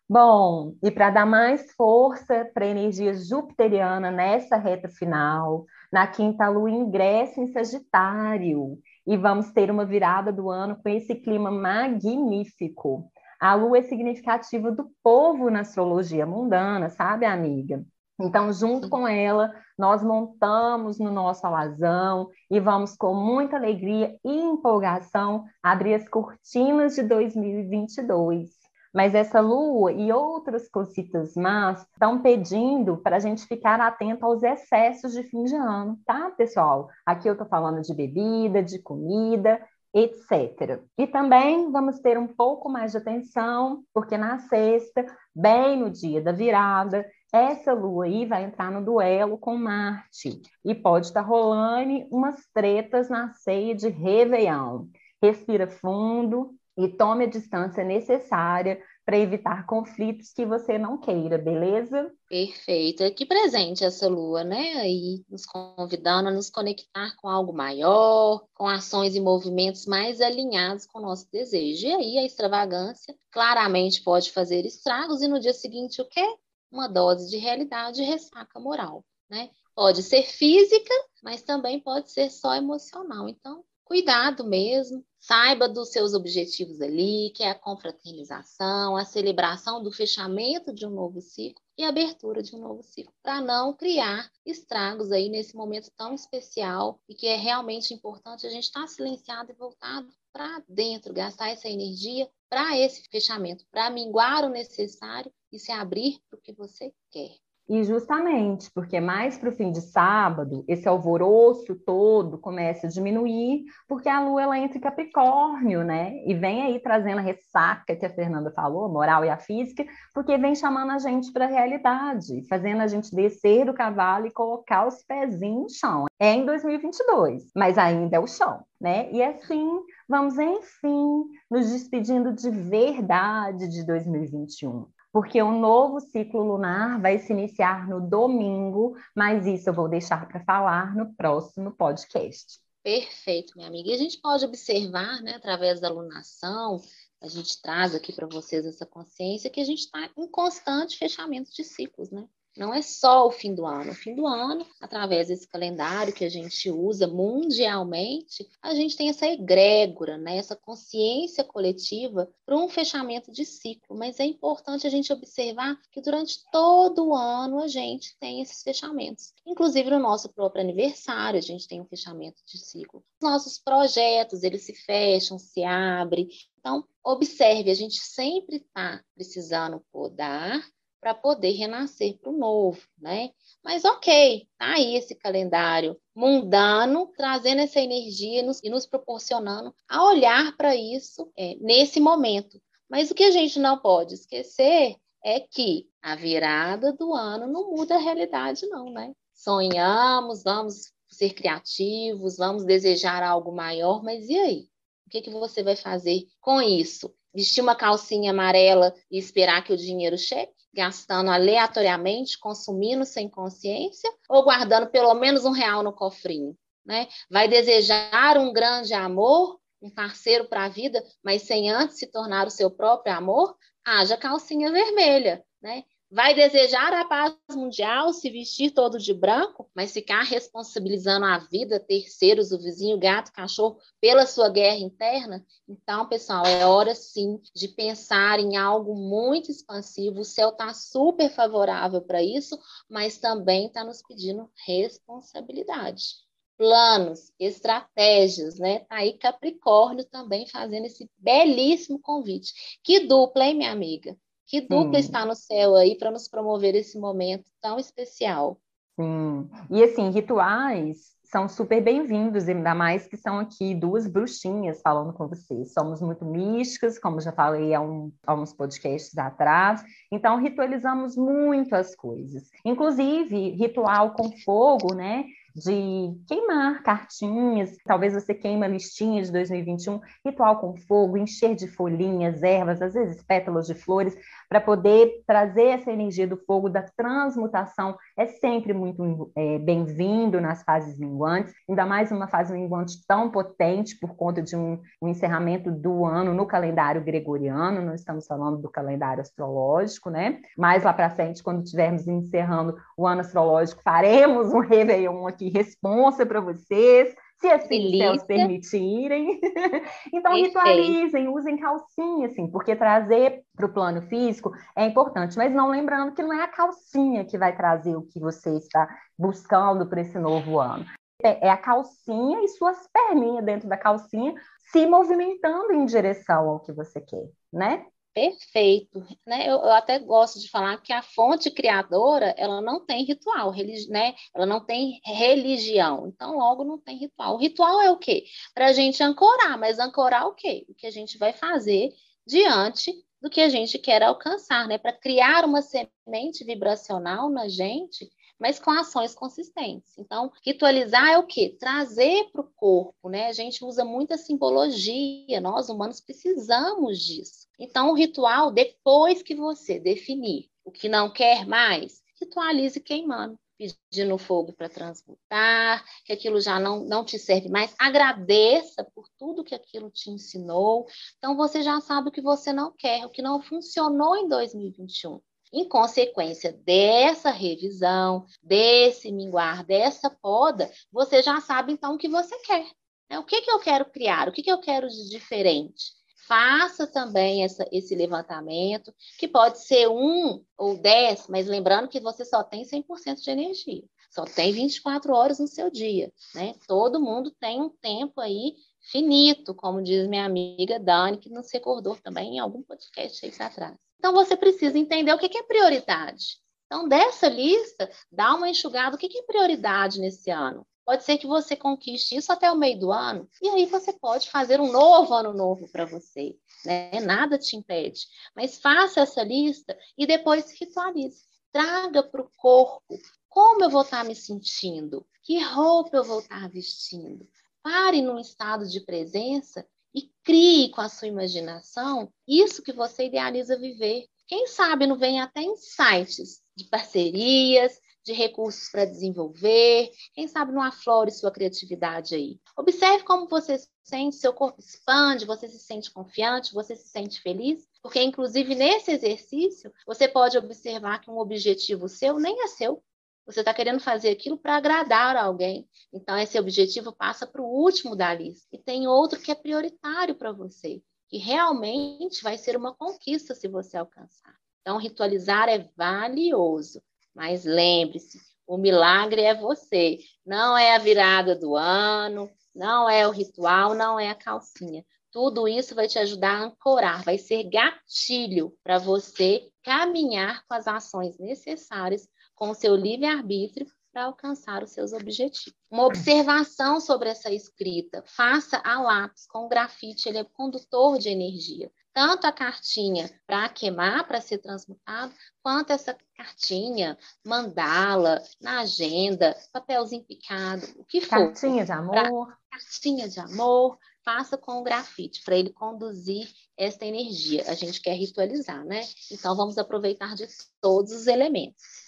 Bom, 0.07 0.75
e 0.83 0.91
para 0.91 1.09
dar 1.09 1.25
mais 1.25 1.71
força 1.71 2.49
para 2.53 2.63
a 2.63 2.69
energia 2.69 3.13
jupiteriana 3.13 4.11
nessa 4.11 4.55
reta 4.55 4.87
final, 4.87 5.65
na 5.91 6.05
quinta 6.05 6.47
lua 6.47 6.69
ingressa 6.69 7.41
em 7.41 7.47
Sagitário 7.47 8.77
e 9.05 9.17
vamos 9.17 9.51
ter 9.51 9.71
uma 9.71 9.83
virada 9.83 10.31
do 10.31 10.49
ano 10.49 10.77
com 10.81 10.89
esse 10.89 11.15
clima 11.15 11.49
magnífico. 11.49 13.11
A 13.39 13.53
lua 13.53 13.79
é 13.79 13.81
significativa 13.81 14.71
do 14.71 14.89
povo 15.03 15.49
na 15.49 15.61
astrologia 15.61 16.25
mundana, 16.25 16.89
sabe, 16.89 17.25
amiga? 17.25 17.83
Então, 18.19 18.51
junto 18.53 18.89
com 18.89 19.05
ela, 19.05 19.53
nós 19.77 20.01
montamos 20.01 20.99
no 20.99 21.11
nosso 21.11 21.45
alazão 21.45 22.29
e 22.49 22.59
vamos 22.61 22.95
com 22.95 23.13
muita 23.13 23.57
alegria 23.57 24.15
e 24.23 24.41
empolgação 24.41 25.43
abrir 25.61 25.95
as 25.95 26.07
cortinas 26.07 26.95
de 26.95 27.03
2022. 27.03 28.51
Mas 28.93 29.13
essa 29.13 29.41
lua 29.41 29.91
e 29.91 30.09
outras 30.13 30.69
cositas 30.69 31.35
más 31.35 31.81
estão 31.81 32.21
pedindo 32.21 32.95
para 32.95 33.17
a 33.17 33.19
gente 33.19 33.45
ficar 33.45 33.81
atento 33.81 34.25
aos 34.25 34.41
excessos 34.41 35.11
de 35.11 35.21
fim 35.23 35.43
de 35.43 35.55
ano, 35.55 35.99
tá, 36.05 36.31
pessoal? 36.37 36.87
Aqui 37.05 37.27
eu 37.27 37.33
estou 37.33 37.45
falando 37.45 37.81
de 37.81 37.93
bebida, 37.93 38.63
de 38.63 38.79
comida 38.81 39.61
etc. 39.95 40.81
E 40.97 41.07
também 41.07 41.71
vamos 41.71 41.99
ter 41.99 42.17
um 42.17 42.27
pouco 42.27 42.67
mais 42.67 42.91
de 42.91 42.97
atenção, 42.97 43.81
porque 43.93 44.17
na 44.17 44.39
sexta, 44.39 45.05
bem 45.33 45.79
no 45.79 45.89
dia 45.89 46.21
da 46.21 46.33
virada, 46.33 47.09
essa 47.31 47.71
lua 47.71 48.03
aí 48.05 48.25
vai 48.25 48.43
entrar 48.43 48.69
no 48.69 48.83
duelo 48.83 49.37
com 49.37 49.55
Marte 49.55 50.41
e 50.65 50.75
pode 50.75 51.07
estar 51.07 51.21
rolando 51.21 52.05
umas 52.11 52.45
tretas 52.53 53.09
na 53.09 53.33
ceia 53.33 53.73
de 53.73 53.87
Réveillon. 53.87 54.87
Respira 55.23 55.65
fundo 55.65 56.51
e 56.77 56.89
tome 56.89 57.23
a 57.23 57.29
distância 57.29 57.83
necessária 57.83 58.81
para 59.05 59.19
evitar 59.19 59.67
conflitos 59.67 60.33
que 60.33 60.45
você 60.45 60.79
não 60.79 60.97
queira, 60.97 61.37
beleza? 61.37 62.11
Perfeito. 62.27 63.03
Aqui 63.03 63.23
presente 63.23 63.83
essa 63.83 64.07
lua, 64.07 64.43
né? 64.43 64.73
Aí 64.77 65.23
nos 65.29 65.45
convidando 65.45 66.29
a 66.29 66.31
nos 66.31 66.49
conectar 66.49 67.15
com 67.17 67.29
algo 67.29 67.53
maior, 67.53 68.43
com 68.55 68.67
ações 68.67 69.15
e 69.15 69.21
movimentos 69.21 69.85
mais 69.85 70.19
alinhados 70.19 70.87
com 70.87 70.97
o 70.97 71.01
nosso 71.03 71.29
desejo. 71.31 71.85
E 71.85 71.93
aí 71.93 72.17
a 72.17 72.25
extravagância 72.25 73.15
claramente 73.31 74.03
pode 74.03 74.31
fazer 74.31 74.65
estragos 74.65 75.21
e 75.21 75.27
no 75.27 75.39
dia 75.39 75.53
seguinte 75.53 76.01
o 76.01 76.09
quê? 76.09 76.25
Uma 76.71 76.87
dose 76.87 77.29
de 77.29 77.37
realidade 77.37 78.01
e 78.01 78.05
ressaca 78.05 78.59
moral, 78.59 79.05
né? 79.29 79.51
Pode 79.75 80.01
ser 80.01 80.23
física, 80.23 80.93
mas 81.21 81.43
também 81.43 81.79
pode 81.79 82.11
ser 82.11 82.31
só 82.31 82.55
emocional. 82.55 83.29
Então, 83.29 83.63
cuidado 83.83 84.43
mesmo, 84.43 85.05
saiba 85.25 85.67
dos 85.67 85.89
seus 85.89 86.13
objetivos 86.13 86.79
ali, 86.79 87.31
que 87.35 87.41
é 87.41 87.49
a 87.49 87.55
confraternização, 87.55 88.95
a 88.95 89.03
celebração 89.03 89.81
do 89.81 89.91
fechamento 89.91 90.71
de 90.71 90.85
um 90.85 90.91
novo 90.91 91.19
ciclo 91.19 91.63
e 91.75 91.83
abertura 91.83 92.43
de 92.43 92.55
um 92.55 92.59
novo 92.59 92.83
ciclo, 92.83 93.11
para 93.23 93.41
não 93.41 93.73
criar 93.73 94.31
estragos 94.45 95.11
aí 95.11 95.27
nesse 95.27 95.55
momento 95.55 95.91
tão 95.97 96.13
especial 96.13 97.01
e 97.09 97.15
que 97.15 97.25
é 97.25 97.35
realmente 97.35 97.91
importante 97.91 98.45
a 98.45 98.49
gente 98.51 98.65
estar 98.65 98.81
tá 98.81 98.87
silenciado 98.87 99.51
e 99.51 99.55
voltado 99.55 100.07
para 100.31 100.63
dentro, 100.69 101.13
gastar 101.13 101.49
essa 101.49 101.67
energia 101.67 102.29
para 102.47 102.77
esse 102.77 103.09
fechamento, 103.09 103.65
para 103.71 103.89
minguar 103.89 104.45
o 104.45 104.49
necessário 104.49 105.33
e 105.51 105.57
se 105.57 105.71
abrir 105.71 106.19
para 106.29 106.37
o 106.37 106.41
que 106.41 106.53
você 106.53 106.93
quer. 107.09 107.44
E 107.67 107.83
justamente 107.83 108.69
porque 108.71 108.99
mais 108.99 109.37
para 109.37 109.49
o 109.49 109.51
fim 109.51 109.71
de 109.71 109.81
sábado, 109.81 110.63
esse 110.67 110.87
alvoroço 110.87 111.75
todo 111.75 112.37
começa 112.37 112.85
a 112.85 112.89
diminuir, 112.89 113.63
porque 113.87 114.07
a 114.07 114.21
lua 114.21 114.43
ela 114.43 114.59
entra 114.59 114.77
em 114.77 114.81
Capricórnio, 114.81 115.83
né? 115.83 116.13
E 116.25 116.35
vem 116.35 116.61
aí 116.61 116.79
trazendo 116.79 117.17
a 117.17 117.21
ressaca 117.21 117.95
que 117.95 118.05
a 118.05 118.13
Fernanda 118.13 118.51
falou, 118.51 118.85
a 118.85 118.89
moral 118.89 119.25
e 119.25 119.29
a 119.29 119.37
física, 119.37 119.83
porque 120.13 120.37
vem 120.37 120.53
chamando 120.53 120.91
a 120.91 120.99
gente 120.99 121.33
para 121.33 121.45
a 121.45 121.49
realidade, 121.49 122.47
fazendo 122.47 122.81
a 122.81 122.87
gente 122.87 123.15
descer 123.15 123.65
do 123.65 123.73
cavalo 123.73 124.27
e 124.27 124.31
colocar 124.31 124.87
os 124.87 125.03
pezinhos 125.03 125.63
no 125.63 125.69
chão. 125.69 126.05
É 126.19 126.33
em 126.33 126.45
2022, 126.45 127.51
mas 127.55 127.77
ainda 127.77 128.17
é 128.17 128.19
o 128.19 128.27
chão, 128.27 128.63
né? 128.79 129.11
E 129.11 129.23
assim, 129.23 129.67
vamos 130.07 130.37
enfim 130.37 131.25
nos 131.49 131.71
despedindo 131.71 132.31
de 132.31 132.49
verdade 132.49 133.67
de 133.67 133.85
2021 133.85 134.85
porque 135.15 135.41
o 135.41 135.49
novo 135.49 136.01
ciclo 136.01 136.43
lunar 136.43 136.99
vai 136.99 137.19
se 137.19 137.31
iniciar 137.31 137.87
no 137.87 138.01
domingo, 138.01 138.97
mas 139.15 139.45
isso 139.45 139.69
eu 139.69 139.73
vou 139.73 139.87
deixar 139.87 140.27
para 140.27 140.43
falar 140.43 140.93
no 140.93 141.13
próximo 141.13 141.71
podcast. 141.71 142.59
Perfeito, 142.83 143.53
minha 143.55 143.69
amiga. 143.69 143.91
E 143.91 143.93
a 143.93 143.97
gente 143.97 144.19
pode 144.19 144.43
observar, 144.43 145.21
né, 145.21 145.35
através 145.35 145.79
da 145.79 145.89
lunação, 145.89 146.81
a 147.21 147.29
gente 147.29 147.61
traz 147.61 147.95
aqui 147.95 148.11
para 148.11 148.27
vocês 148.27 148.65
essa 148.65 148.85
consciência 148.85 149.49
que 149.49 149.61
a 149.61 149.63
gente 149.63 149.85
está 149.85 150.11
em 150.17 150.27
constante 150.27 150.97
fechamento 150.97 151.49
de 151.49 151.63
ciclos, 151.63 152.11
né? 152.11 152.27
Não 152.57 152.73
é 152.73 152.81
só 152.81 153.27
o 153.27 153.31
fim 153.31 153.53
do 153.53 153.65
ano. 153.65 153.91
O 153.91 153.95
fim 153.95 154.15
do 154.15 154.25
ano, 154.25 154.65
através 154.79 155.27
desse 155.27 155.47
calendário 155.47 156.13
que 156.13 156.23
a 156.23 156.29
gente 156.29 156.71
usa 156.71 157.05
mundialmente, 157.07 158.47
a 158.61 158.73
gente 158.73 158.95
tem 158.95 159.09
essa 159.09 159.27
egrégora, 159.27 160.17
né? 160.17 160.37
essa 160.37 160.55
consciência 160.55 161.43
coletiva 161.43 162.29
para 162.45 162.57
um 162.57 162.69
fechamento 162.69 163.31
de 163.31 163.45
ciclo. 163.45 163.97
Mas 163.97 164.19
é 164.19 164.25
importante 164.25 164.87
a 164.87 164.89
gente 164.89 165.11
observar 165.11 165.77
que 165.91 166.01
durante 166.01 166.39
todo 166.51 167.07
o 167.07 167.15
ano 167.15 167.59
a 167.59 167.67
gente 167.67 168.17
tem 168.19 168.41
esses 168.41 168.63
fechamentos. 168.63 169.33
Inclusive 169.45 169.89
no 169.89 169.99
nosso 169.99 170.29
próprio 170.29 170.63
aniversário, 170.63 171.37
a 171.37 171.41
gente 171.41 171.67
tem 171.67 171.81
um 171.81 171.85
fechamento 171.85 172.41
de 172.45 172.57
ciclo. 172.57 173.03
Os 173.21 173.29
nossos 173.29 173.59
projetos, 173.59 174.43
eles 174.43 174.63
se 174.65 174.73
fecham, 174.73 175.37
se 175.37 175.63
abrem. 175.63 176.27
Então, 176.59 176.83
observe, 177.03 177.69
a 177.69 177.75
gente 177.75 177.99
sempre 177.99 178.57
está 178.57 179.03
precisando 179.13 179.83
podar 179.91 180.63
para 181.05 181.13
poder 181.13 181.51
renascer 181.51 182.17
para 182.17 182.31
o 182.31 182.35
novo, 182.35 182.81
né? 182.97 183.29
Mas 183.63 183.85
ok, 183.85 184.47
tá 184.57 184.73
aí 184.73 184.95
esse 184.95 185.13
calendário 185.13 185.95
mundano, 186.15 187.13
trazendo 187.15 187.61
essa 187.61 187.79
energia 187.79 188.41
nos, 188.41 188.59
e 188.63 188.71
nos 188.71 188.87
proporcionando 188.87 189.71
a 189.87 190.03
olhar 190.03 190.57
para 190.57 190.75
isso 190.75 191.31
é, 191.37 191.57
nesse 191.61 191.99
momento. 191.99 192.59
Mas 192.89 193.11
o 193.11 193.13
que 193.13 193.23
a 193.23 193.29
gente 193.29 193.59
não 193.59 193.77
pode 193.77 194.15
esquecer 194.15 194.95
é 195.23 195.39
que 195.39 195.87
a 196.01 196.15
virada 196.15 196.91
do 196.91 197.13
ano 197.13 197.45
não 197.45 197.69
muda 197.69 197.97
a 197.97 197.99
realidade, 197.99 198.65
não, 198.65 198.89
né? 198.89 199.13
Sonhamos, 199.31 200.41
vamos 200.41 200.91
ser 201.07 201.35
criativos, 201.35 202.37
vamos 202.37 202.65
desejar 202.65 203.21
algo 203.21 203.51
maior, 203.51 204.01
mas 204.03 204.27
e 204.27 204.39
aí? 204.39 204.67
O 205.05 205.11
que, 205.11 205.21
que 205.21 205.29
você 205.29 205.61
vai 205.61 205.75
fazer 205.75 206.25
com 206.41 206.59
isso? 206.59 207.13
Vestir 207.31 207.61
uma 207.61 207.75
calcinha 207.75 208.31
amarela 208.31 208.91
e 209.11 209.19
esperar 209.19 209.63
que 209.63 209.71
o 209.71 209.77
dinheiro 209.77 210.17
chegue? 210.17 210.54
Gastando 210.75 211.31
aleatoriamente, 211.31 212.37
consumindo 212.37 213.05
sem 213.05 213.29
consciência, 213.29 214.11
ou 214.29 214.43
guardando 214.43 214.87
pelo 214.87 215.13
menos 215.13 215.45
um 215.45 215.51
real 215.51 215.81
no 215.81 215.93
cofrinho? 215.93 216.55
Né? 216.85 217.07
Vai 217.31 217.47
desejar 217.47 218.37
um 218.37 218.51
grande 218.51 218.93
amor, 218.93 219.59
um 219.81 219.89
parceiro 219.89 220.45
para 220.49 220.65
a 220.65 220.69
vida, 220.69 221.03
mas 221.23 221.43
sem 221.43 221.71
antes 221.71 221.97
se 221.97 222.07
tornar 222.07 222.45
o 222.45 222.51
seu 222.51 222.69
próprio 222.69 223.13
amor? 223.13 223.55
Haja 223.83 224.17
calcinha 224.17 224.71
vermelha. 224.71 225.43
Né? 225.61 225.83
Vai 226.09 226.33
desejar 226.33 226.93
a 226.93 227.05
paz 227.05 227.35
mundial, 227.51 228.13
se 228.13 228.29
vestir 228.29 228.71
todo 228.71 228.97
de 228.97 229.13
branco, 229.13 229.69
mas 229.75 229.91
ficar 229.91 230.23
responsabilizando 230.23 231.25
a 231.25 231.37
vida, 231.37 231.79
terceiros, 231.79 232.51
o 232.51 232.57
vizinho, 232.57 232.97
o 232.97 232.99
gato, 232.99 233.29
o 233.29 233.33
cachorro, 233.33 233.77
pela 233.99 234.25
sua 234.25 234.49
guerra 234.49 234.77
interna? 234.77 235.45
Então, 235.67 236.07
pessoal, 236.07 236.45
é 236.45 236.65
hora 236.65 236.93
sim 236.95 237.41
de 237.55 237.67
pensar 237.67 238.39
em 238.39 238.55
algo 238.55 238.95
muito 238.95 239.51
expansivo. 239.51 240.21
O 240.21 240.25
céu 240.25 240.49
está 240.49 240.73
super 240.73 241.29
favorável 241.29 242.01
para 242.01 242.23
isso, 242.23 242.57
mas 242.89 243.17
também 243.17 243.67
está 243.67 243.83
nos 243.83 244.01
pedindo 244.01 244.49
responsabilidade 244.65 246.25
planos, 246.57 247.33
estratégias, 247.37 248.57
né? 248.57 248.79
Tá 248.79 248.95
aí 248.97 249.17
Capricórnio 249.17 250.05
também 250.05 250.47
fazendo 250.47 250.85
esse 250.85 251.09
belíssimo 251.17 251.99
convite. 251.99 252.79
Que 252.83 253.01
dupla, 253.01 253.45
hein, 253.45 253.55
minha 253.55 253.71
amiga? 253.71 254.17
Que 254.47 254.61
dupla 254.61 255.01
Sim. 255.01 255.05
está 255.05 255.25
no 255.25 255.35
céu 255.35 255.75
aí 255.75 255.97
para 255.97 256.11
nos 256.11 256.27
promover 256.27 256.75
esse 256.75 256.99
momento 256.99 257.45
tão 257.61 257.79
especial? 257.79 258.59
Sim. 258.99 259.49
E 259.69 259.83
assim, 259.83 260.09
rituais 260.09 261.15
são 261.23 261.49
super 261.49 261.81
bem-vindos, 261.83 262.47
ainda 262.47 262.73
mais 262.73 263.07
que 263.07 263.17
são 263.17 263.39
aqui 263.39 263.73
duas 263.73 264.07
bruxinhas 264.07 264.81
falando 264.81 265.11
com 265.11 265.27
vocês. 265.27 265.73
Somos 265.73 266.01
muito 266.01 266.23
místicas, 266.23 266.97
como 266.99 267.19
já 267.19 267.31
falei 267.31 267.73
há, 267.73 267.81
um, 267.81 268.11
há 268.25 268.33
uns 268.33 268.53
podcasts 268.53 269.17
atrás, 269.17 269.83
então 270.11 270.39
ritualizamos 270.39 271.17
muito 271.17 271.73
as 271.75 271.95
coisas. 271.95 272.49
Inclusive, 272.63 273.49
ritual 273.49 274.13
com 274.13 274.31
fogo, 274.45 274.93
né? 274.93 275.25
De 275.55 276.13
queimar 276.27 276.83
cartinhas, 276.83 277.77
talvez 277.85 278.13
você 278.13 278.33
queima 278.33 278.67
listinhas 278.67 279.27
de 279.27 279.33
2021, 279.33 280.01
ritual 280.25 280.59
com 280.59 280.75
fogo, 280.75 281.17
encher 281.17 281.55
de 281.55 281.65
folhinhas, 281.65 282.43
ervas, 282.43 282.81
às 282.81 282.93
vezes 282.93 283.23
pétalas 283.23 283.65
de 283.65 283.73
flores, 283.73 284.17
para 284.49 284.61
poder 284.61 285.23
trazer 285.25 285.67
essa 285.67 285.91
energia 285.91 286.27
do 286.27 286.37
fogo, 286.37 286.69
da 286.69 286.81
transmutação, 286.81 287.97
é 288.17 288.25
sempre 288.25 288.73
muito 288.73 289.31
é, 289.35 289.59
bem-vindo 289.59 290.39
nas 290.39 290.63
fases 290.63 290.97
minguantes, 290.99 291.53
ainda 291.67 291.85
mais 291.85 292.11
uma 292.11 292.27
fase 292.27 292.53
minguante 292.53 293.05
tão 293.07 293.29
potente 293.29 293.97
por 293.99 294.15
conta 294.15 294.41
de 294.41 294.55
um, 294.55 294.79
um 295.01 295.07
encerramento 295.07 295.71
do 295.71 296.05
ano 296.05 296.33
no 296.33 296.45
calendário 296.45 297.03
gregoriano, 297.03 297.81
não 297.81 297.93
estamos 297.93 298.27
falando 298.27 298.57
do 298.57 298.69
calendário 298.69 299.21
astrológico, 299.21 300.09
né? 300.09 300.39
Mais 300.57 300.83
lá 300.83 300.93
para 300.93 301.09
frente, 301.09 301.43
quando 301.43 301.63
estivermos 301.63 302.07
encerrando 302.07 302.77
o 302.97 303.07
ano 303.07 303.21
astrológico, 303.21 303.81
faremos 303.83 304.53
um 304.53 304.59
Réveillon 304.65 305.27
aqui, 305.27 305.49
responsa 305.49 306.25
para 306.25 306.39
vocês, 306.39 307.13
se 307.37 307.47
assim 307.47 307.85
os 307.85 307.97
céus 307.97 308.23
permitirem. 308.23 309.39
então, 310.13 310.33
Perfeito. 310.33 310.45
ritualizem, 310.45 311.27
usem 311.27 311.57
calcinha, 311.57 312.27
assim, 312.27 312.49
porque 312.49 312.75
trazer 312.75 313.43
para 313.55 313.65
o 313.65 313.73
plano 313.73 314.01
físico 314.03 314.51
é 314.75 314.85
importante, 314.85 315.37
mas 315.37 315.53
não 315.53 315.69
lembrando 315.69 316.13
que 316.13 316.23
não 316.23 316.33
é 316.33 316.43
a 316.43 316.47
calcinha 316.47 317.25
que 317.25 317.37
vai 317.37 317.55
trazer 317.55 317.95
o 317.95 318.03
que 318.03 318.19
você 318.19 318.55
está 318.57 318.87
buscando 319.17 319.87
para 319.87 320.01
esse 320.01 320.17
novo 320.17 320.59
ano. 320.59 320.85
É, 321.21 321.47
é 321.47 321.49
a 321.49 321.57
calcinha 321.57 322.43
e 322.43 322.47
suas 322.49 322.87
perninhas 322.91 323.45
dentro 323.45 323.67
da 323.67 323.77
calcinha 323.77 324.33
se 324.71 324.85
movimentando 324.85 325.71
em 325.73 325.85
direção 325.85 326.49
ao 326.49 326.59
que 326.59 326.73
você 326.73 326.99
quer, 326.99 327.29
né? 327.51 327.85
Perfeito, 328.15 329.05
né? 329.27 329.41
Eu, 329.41 329.55
eu, 329.57 329.73
até 329.73 329.99
gosto 329.99 330.39
de 330.39 330.49
falar 330.49 330.81
que 330.81 330.93
a 330.93 331.01
fonte 331.01 331.51
criadora 331.51 332.33
ela 332.37 332.61
não 332.61 332.79
tem 332.79 333.03
ritual, 333.03 333.51
né? 333.89 334.15
Ela 334.33 334.45
não 334.45 334.65
tem 334.65 335.01
religião, 335.03 336.07
então 336.07 336.37
logo 336.37 336.63
não 336.63 336.79
tem 336.79 336.97
ritual. 336.97 337.35
O 337.35 337.37
ritual 337.37 337.81
é 337.81 337.91
o 337.91 337.97
quê? 337.97 338.23
Para 338.53 338.67
a 338.67 338.73
gente 338.73 339.03
ancorar, 339.03 339.59
mas 339.59 339.79
ancorar 339.79 340.27
o 340.27 340.33
quê? 340.33 340.65
O 340.69 340.73
que 340.73 340.87
a 340.87 340.91
gente 340.91 341.17
vai 341.17 341.33
fazer 341.33 341.89
diante 342.25 342.93
do 343.21 343.29
que 343.29 343.41
a 343.41 343.49
gente 343.49 343.77
quer 343.77 344.01
alcançar, 344.01 344.65
né? 344.65 344.77
Para 344.77 344.93
criar 344.93 345.43
uma 345.43 345.61
semente 345.61 346.45
vibracional 346.45 347.29
na 347.29 347.49
gente 347.49 348.09
mas 348.39 348.59
com 348.59 348.71
ações 348.71 349.13
consistentes. 349.13 349.97
Então, 349.97 350.31
ritualizar 350.43 351.07
é 351.07 351.17
o 351.17 351.25
quê? 351.25 351.55
Trazer 351.59 352.29
para 352.31 352.41
o 352.41 352.51
corpo, 352.55 353.09
né? 353.09 353.27
A 353.27 353.33
gente 353.33 353.63
usa 353.63 353.83
muita 353.85 354.17
simbologia, 354.17 355.39
nós 355.41 355.69
humanos 355.69 356.01
precisamos 356.01 356.99
disso. 356.99 357.47
Então, 357.59 357.91
o 357.91 357.95
ritual, 357.95 358.51
depois 358.51 359.21
que 359.21 359.35
você 359.35 359.79
definir 359.79 360.49
o 360.63 360.71
que 360.71 360.89
não 360.89 361.11
quer 361.11 361.45
mais, 361.45 362.03
ritualize 362.19 362.79
queimando 362.79 363.39
pedindo 363.57 364.17
fogo 364.17 364.53
para 364.53 364.69
transmutar, 364.69 365.83
que 366.03 366.13
aquilo 366.13 366.39
já 366.41 366.59
não, 366.59 366.83
não 366.83 367.05
te 367.05 367.17
serve 367.17 367.49
mais. 367.49 367.73
Agradeça 367.79 368.83
por 368.83 369.07
tudo 369.17 369.43
que 369.43 369.55
aquilo 369.55 369.89
te 369.89 370.09
ensinou. 370.09 370.85
Então, 371.17 371.35
você 371.35 371.61
já 371.61 371.79
sabe 371.81 372.09
o 372.09 372.11
que 372.11 372.21
você 372.21 372.51
não 372.51 372.71
quer, 372.71 373.05
o 373.05 373.09
que 373.09 373.21
não 373.21 373.41
funcionou 373.41 374.15
em 374.17 374.27
2021. 374.27 375.21
Em 375.53 375.67
consequência 375.67 376.51
dessa 376.51 377.29
revisão, 377.29 378.25
desse 378.41 379.11
minguar, 379.11 379.65
dessa 379.65 380.09
poda, 380.09 380.71
você 380.91 381.21
já 381.21 381.39
sabe 381.39 381.73
então 381.73 381.95
o 381.95 381.97
que 381.97 382.09
você 382.09 382.37
quer. 382.39 382.65
Né? 383.09 383.19
O 383.19 383.23
que, 383.23 383.41
que 383.41 383.51
eu 383.51 383.59
quero 383.59 383.85
criar? 383.85 384.27
O 384.27 384.31
que, 384.31 384.43
que 384.43 384.51
eu 384.51 384.59
quero 384.59 384.87
de 384.87 385.09
diferente? 385.09 385.93
Faça 386.27 386.87
também 386.87 387.43
essa, 387.43 387.67
esse 387.71 387.95
levantamento, 387.95 388.91
que 389.19 389.27
pode 389.27 389.59
ser 389.59 389.87
um 389.87 390.43
ou 390.57 390.75
dez, 390.75 391.27
mas 391.29 391.45
lembrando 391.45 391.87
que 391.87 391.99
você 391.99 392.25
só 392.25 392.43
tem 392.43 392.63
100% 392.63 393.21
de 393.21 393.29
energia, 393.29 393.83
só 394.09 394.25
tem 394.25 394.51
24 394.51 395.13
horas 395.13 395.37
no 395.37 395.47
seu 395.47 395.69
dia, 395.69 396.11
né? 396.33 396.55
Todo 396.67 396.99
mundo 396.99 397.29
tem 397.39 397.61
um 397.61 397.69
tempo 397.69 398.19
aí 398.21 398.55
finito, 398.91 399.53
como 399.53 399.83
diz 399.83 400.07
minha 400.07 400.25
amiga 400.25 400.79
Dani, 400.79 401.17
que 401.17 401.29
nos 401.29 401.51
recordou 401.51 401.95
também 401.95 402.37
em 402.37 402.39
algum 402.39 402.63
podcast 402.63 403.23
aí 403.23 403.31
atrás. 403.39 403.84
Então, 404.05 404.13
você 404.13 404.37
precisa 404.37 404.77
entender 404.77 405.11
o 405.11 405.17
que 405.17 405.35
é 405.35 405.41
prioridade. 405.41 406.37
Então, 406.67 406.87
dessa 406.87 407.27
lista, 407.27 407.89
dá 408.11 408.35
uma 408.35 408.47
enxugada. 408.47 408.95
O 408.95 408.99
que 408.99 409.17
é 409.17 409.23
prioridade 409.23 409.99
nesse 409.99 410.29
ano? 410.29 410.63
Pode 410.85 411.03
ser 411.03 411.17
que 411.17 411.25
você 411.25 411.55
conquiste 411.55 412.15
isso 412.15 412.31
até 412.31 412.51
o 412.51 412.55
meio 412.55 412.79
do 412.79 412.91
ano, 412.91 413.27
e 413.41 413.49
aí 413.49 413.65
você 413.65 413.91
pode 413.91 414.29
fazer 414.29 414.61
um 414.61 414.71
novo 414.71 415.11
ano 415.11 415.33
novo 415.33 415.67
para 415.71 415.85
você. 415.85 416.37
Né? 416.63 416.99
Nada 417.01 417.39
te 417.39 417.55
impede. 417.55 418.01
Mas 418.35 418.59
faça 418.59 419.01
essa 419.01 419.23
lista 419.23 419.75
e 419.97 420.05
depois 420.05 420.51
ritualize. 420.51 421.23
Traga 421.51 422.03
para 422.03 422.21
o 422.21 422.29
corpo 422.37 422.99
como 423.27 423.63
eu 423.63 423.71
vou 423.71 423.81
estar 423.81 424.05
me 424.05 424.13
sentindo, 424.13 425.03
que 425.23 425.41
roupa 425.41 425.97
eu 425.97 426.03
vou 426.03 426.19
estar 426.19 426.47
vestindo. 426.47 427.27
Pare 427.63 428.03
num 428.03 428.19
estado 428.19 428.67
de 428.67 428.81
presença 428.81 429.67
e 429.95 430.11
crie 430.23 430.69
com 430.71 430.81
a 430.81 430.89
sua 430.89 431.07
imaginação 431.07 432.11
isso 432.27 432.61
que 432.61 432.73
você 432.73 433.05
idealiza 433.05 433.57
viver. 433.57 434.05
Quem 434.27 434.47
sabe 434.47 434.85
não 434.85 434.97
vem 434.97 435.21
até 435.21 435.41
insights 435.41 436.41
de 436.55 436.65
parcerias, 436.65 437.79
de 438.05 438.13
recursos 438.13 438.69
para 438.69 438.85
desenvolver, 438.85 439.89
quem 440.13 440.27
sabe 440.27 440.51
não 440.51 440.61
aflore 440.61 441.11
sua 441.11 441.31
criatividade 441.31 442.13
aí. 442.13 442.39
Observe 442.55 443.03
como 443.03 443.27
você 443.27 443.57
se 443.57 443.67
sente, 443.83 444.15
seu 444.15 444.31
corpo 444.31 444.59
expande, 444.59 445.25
você 445.25 445.47
se 445.47 445.57
sente 445.59 445.91
confiante, 445.91 446.53
você 446.53 446.75
se 446.75 446.87
sente 446.87 447.19
feliz, 447.21 447.67
porque 447.81 448.01
inclusive 448.01 448.53
nesse 448.53 448.91
exercício 448.91 449.73
você 449.87 450.07
pode 450.07 450.37
observar 450.37 450.99
que 450.99 451.09
um 451.09 451.17
objetivo 451.17 451.89
seu 451.89 452.19
nem 452.19 452.43
é 452.43 452.47
seu. 452.47 452.83
Você 453.25 453.39
está 453.39 453.53
querendo 453.53 453.79
fazer 453.79 454.09
aquilo 454.09 454.37
para 454.37 454.55
agradar 454.55 455.17
alguém. 455.17 455.67
Então, 455.91 456.17
esse 456.17 456.39
objetivo 456.39 456.91
passa 456.91 457.25
para 457.25 457.41
o 457.41 457.45
último 457.45 457.95
da 457.95 458.13
lista. 458.13 458.47
E 458.53 458.59
tem 458.59 458.87
outro 458.87 459.19
que 459.19 459.31
é 459.31 459.35
prioritário 459.35 460.15
para 460.15 460.31
você, 460.31 460.81
que 461.09 461.17
realmente 461.17 462.21
vai 462.21 462.37
ser 462.37 462.55
uma 462.55 462.73
conquista 462.75 463.33
se 463.33 463.47
você 463.47 463.77
alcançar. 463.77 464.35
Então, 464.61 464.77
ritualizar 464.77 465.49
é 465.49 465.69
valioso. 465.75 466.81
Mas 467.15 467.45
lembre-se, 467.45 468.19
o 468.45 468.57
milagre 468.57 469.21
é 469.21 469.33
você, 469.33 469.97
não 470.25 470.57
é 470.57 470.75
a 470.75 470.79
virada 470.79 471.35
do 471.35 471.55
ano, 471.55 472.29
não 472.53 472.89
é 472.89 473.07
o 473.07 473.11
ritual, 473.11 473.73
não 473.73 473.99
é 473.99 474.09
a 474.09 474.15
calcinha. 474.15 474.85
Tudo 475.11 475.47
isso 475.47 475.73
vai 475.73 475.87
te 475.87 475.97
ajudar 475.97 476.31
a 476.31 476.43
ancorar, 476.43 477.03
vai 477.03 477.17
ser 477.17 477.43
gatilho 477.43 478.53
para 478.61 478.77
você 478.77 479.49
caminhar 479.63 480.45
com 480.45 480.53
as 480.53 480.67
ações 480.67 481.17
necessárias, 481.17 482.07
com 482.35 482.49
o 482.49 482.55
seu 482.55 482.75
livre-arbítrio 482.75 483.67
para 483.91 484.05
alcançar 484.05 484.61
os 484.61 484.71
seus 484.71 484.91
objetivos. 484.91 485.57
Uma 485.71 485.85
observação 485.85 486.81
sobre 486.81 487.09
essa 487.09 487.31
escrita, 487.31 488.03
faça 488.05 488.57
a 488.57 488.81
lápis 488.81 489.25
com 489.25 489.47
grafite, 489.47 490.09
ele 490.09 490.17
é 490.17 490.23
condutor 490.23 490.97
de 490.97 491.09
energia 491.09 491.71
tanto 491.95 492.27
a 492.27 492.31
cartinha 492.33 493.09
para 493.25 493.47
queimar, 493.47 494.05
para 494.05 494.19
ser 494.19 494.39
transmutado, 494.39 495.13
quanto 495.41 495.71
essa 495.71 495.97
cartinha, 496.17 496.97
mandala, 497.25 498.21
na 498.41 498.59
agenda, 498.59 499.33
papelzinho 499.53 500.03
picado, 500.03 500.65
o 500.75 500.83
que 500.83 500.99
for. 500.99 501.27
Cartinha 501.27 501.63
de 501.63 501.71
amor. 501.71 501.91
Pra, 501.91 502.37
cartinha 502.51 503.07
de 503.07 503.17
amor, 503.21 503.79
faça 504.03 504.37
com 504.37 504.59
o 504.59 504.63
grafite, 504.63 505.23
para 505.23 505.37
ele 505.37 505.53
conduzir 505.53 506.29
essa 506.57 506.85
energia. 506.85 507.45
A 507.47 507.53
gente 507.53 507.79
quer 507.79 507.93
ritualizar, 507.93 508.65
né? 508.65 508.81
Então, 509.09 509.33
vamos 509.33 509.57
aproveitar 509.57 510.15
de 510.15 510.27
todos 510.59 510.91
os 510.91 511.07
elementos. 511.07 511.84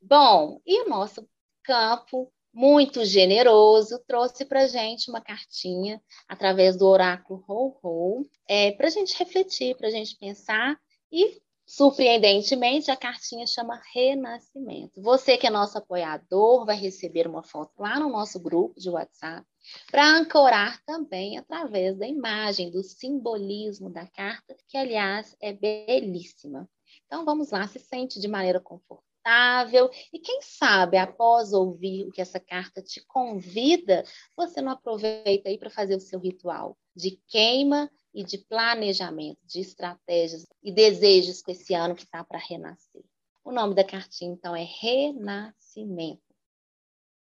Bom, 0.00 0.60
e 0.66 0.82
o 0.82 0.88
nosso 0.88 1.28
campo 1.62 2.32
muito 2.52 3.04
generoso, 3.04 4.02
trouxe 4.06 4.44
para 4.44 4.66
gente 4.66 5.08
uma 5.08 5.20
cartinha 5.20 6.02
através 6.28 6.76
do 6.76 6.86
oráculo 6.86 7.44
Ho 7.46 7.78
Ho, 7.82 8.26
é, 8.48 8.72
para 8.72 8.88
a 8.88 8.90
gente 8.90 9.16
refletir, 9.16 9.76
para 9.76 9.88
a 9.88 9.90
gente 9.90 10.16
pensar 10.16 10.78
e 11.12 11.40
Surpreendentemente, 11.70 12.90
a 12.90 12.96
cartinha 12.96 13.46
chama 13.46 13.80
Renascimento. 13.94 15.00
Você 15.00 15.38
que 15.38 15.46
é 15.46 15.50
nosso 15.50 15.78
apoiador 15.78 16.66
vai 16.66 16.74
receber 16.74 17.28
uma 17.28 17.44
foto 17.44 17.70
lá 17.78 17.96
no 18.00 18.08
nosso 18.10 18.40
grupo 18.40 18.74
de 18.80 18.90
WhatsApp 18.90 19.46
para 19.88 20.04
ancorar 20.04 20.82
também 20.84 21.38
através 21.38 21.96
da 21.96 22.08
imagem, 22.08 22.72
do 22.72 22.82
simbolismo 22.82 23.88
da 23.88 24.04
carta, 24.04 24.56
que 24.66 24.76
aliás 24.76 25.36
é 25.40 25.52
belíssima. 25.52 26.68
Então 27.06 27.24
vamos 27.24 27.52
lá, 27.52 27.68
se 27.68 27.78
sente 27.78 28.18
de 28.18 28.26
maneira 28.26 28.58
confortável 28.58 29.09
confortável. 29.20 29.90
E 30.12 30.18
quem 30.18 30.40
sabe, 30.42 30.96
após 30.96 31.52
ouvir 31.52 32.06
o 32.06 32.12
que 32.12 32.20
essa 32.20 32.40
carta 32.40 32.82
te 32.82 33.04
convida, 33.06 34.04
você 34.36 34.60
não 34.60 34.72
aproveita 34.72 35.48
aí 35.48 35.58
para 35.58 35.70
fazer 35.70 35.94
o 35.94 36.00
seu 36.00 36.18
ritual 36.18 36.76
de 36.94 37.20
queima 37.28 37.90
e 38.12 38.24
de 38.24 38.38
planejamento, 38.38 39.38
de 39.44 39.60
estratégias 39.60 40.46
e 40.62 40.72
desejos 40.72 41.42
com 41.42 41.52
esse 41.52 41.74
ano 41.74 41.94
que 41.94 42.02
está 42.02 42.24
para 42.24 42.38
renascer. 42.38 43.04
O 43.44 43.52
nome 43.52 43.74
da 43.74 43.84
cartinha, 43.84 44.32
então, 44.32 44.54
é 44.54 44.64
Renascimento. 44.64 46.22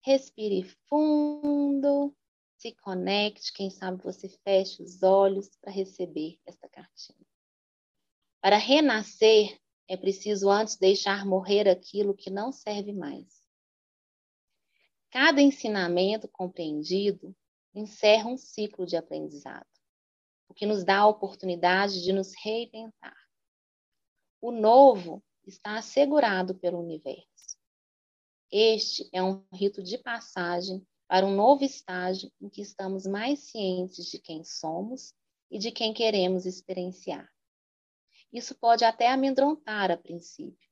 Respire 0.04 0.63
fundo, 0.88 2.15
se 2.58 2.71
conecte, 2.74 3.52
quem 3.52 3.71
sabe 3.71 4.04
você 4.04 4.30
feche 4.30 4.84
os 4.84 5.02
olhos 5.02 5.50
para 5.60 5.71
receber 5.71 6.38
essa 6.45 6.69
cartinha. 6.69 7.26
Para 8.39 8.58
renascer, 8.58 9.60
é 9.88 9.95
preciso 9.95 10.50
antes 10.50 10.78
deixar 10.78 11.26
morrer 11.26 11.67
aquilo 11.69 12.15
que 12.15 12.30
não 12.30 12.52
serve 12.52 12.91
mais. 12.91 13.43
Cada 15.12 15.41
ensinamento 15.41 16.28
compreendido 16.28 17.36
encerra 17.74 18.28
um 18.28 18.38
ciclo 18.38 18.86
de 18.86 18.98
aprendizado, 18.98 19.67
o 20.48 20.54
que 20.54 20.65
nos 20.65 20.84
dá 20.84 21.00
a 21.00 21.08
oportunidade 21.08 22.02
de 22.04 22.12
nos 22.12 22.34
reinventar. 22.43 23.15
O 24.41 24.52
novo 24.52 25.24
está 25.45 25.78
assegurado 25.78 26.56
pelo 26.56 26.80
universo. 26.80 27.58
Este 28.52 29.08
é 29.12 29.21
um 29.21 29.43
rito 29.54 29.84
de 29.84 29.98
passagem 29.98 30.86
para 31.08 31.26
um 31.26 31.36
novo 31.36 31.63
estágio 31.63 32.32
em 32.41 32.50
que 32.50 32.62
estamos 32.62 33.06
mais 33.06 33.39
cientes 33.39 34.06
de 34.06 34.19
quem 34.19 34.43
somos 34.43 35.13
e 35.52 35.60
de 35.60 35.71
quem 35.71 35.93
queremos 35.93 36.45
experienciar. 36.45 37.30
Isso 38.36 38.54
pode 38.54 38.84
até 38.84 39.08
amedrontar 39.08 39.89
a 39.89 39.95
princípio, 39.95 40.69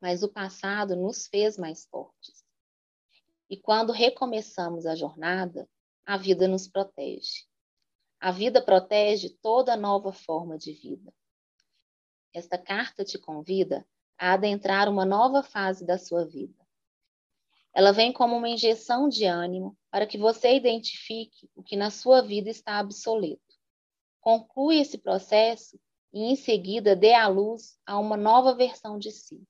mas 0.00 0.22
o 0.22 0.28
passado 0.28 0.94
nos 0.94 1.26
fez 1.26 1.58
mais 1.58 1.84
fortes. 1.86 2.44
E 3.48 3.56
quando 3.56 3.92
recomeçamos 3.92 4.86
a 4.86 4.94
jornada, 4.94 5.68
a 6.06 6.16
vida 6.16 6.46
nos 6.46 6.68
protege. 6.68 7.44
A 8.20 8.30
vida 8.30 8.62
protege 8.62 9.30
toda 9.42 9.76
nova 9.76 10.12
forma 10.12 10.56
de 10.56 10.72
vida. 10.72 11.12
Esta 12.32 12.56
carta 12.56 13.04
te 13.04 13.18
convida 13.18 13.84
a 14.16 14.34
adentrar 14.34 14.88
uma 14.88 15.04
nova 15.04 15.42
fase 15.42 15.84
da 15.84 15.98
sua 15.98 16.24
vida. 16.24 16.64
Ela 17.74 17.90
vem 17.90 18.12
como 18.12 18.36
uma 18.36 18.48
injeção 18.48 19.08
de 19.08 19.24
ânimo 19.24 19.76
para 19.90 20.06
que 20.06 20.16
você 20.16 20.54
identifique 20.54 21.50
o 21.52 21.64
que 21.64 21.74
na 21.74 21.90
sua 21.90 22.22
vida 22.22 22.48
está 22.48 22.80
obsoleto. 22.80 23.58
Conclui 24.20 24.78
esse 24.78 24.98
processo 24.98 25.76
e 26.12 26.24
em 26.24 26.36
seguida 26.36 26.96
dê 26.96 27.14
à 27.14 27.28
luz 27.28 27.78
a 27.86 27.98
uma 27.98 28.16
nova 28.16 28.54
versão 28.54 28.98
de 28.98 29.10
si. 29.10 29.46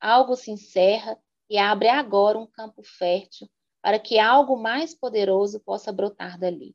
Algo 0.00 0.36
se 0.36 0.50
encerra 0.50 1.18
e 1.48 1.58
abre 1.58 1.88
agora 1.88 2.38
um 2.38 2.46
campo 2.46 2.82
fértil 2.82 3.48
para 3.82 3.98
que 3.98 4.18
algo 4.18 4.56
mais 4.56 4.94
poderoso 4.94 5.60
possa 5.60 5.92
brotar 5.92 6.38
dali. 6.38 6.74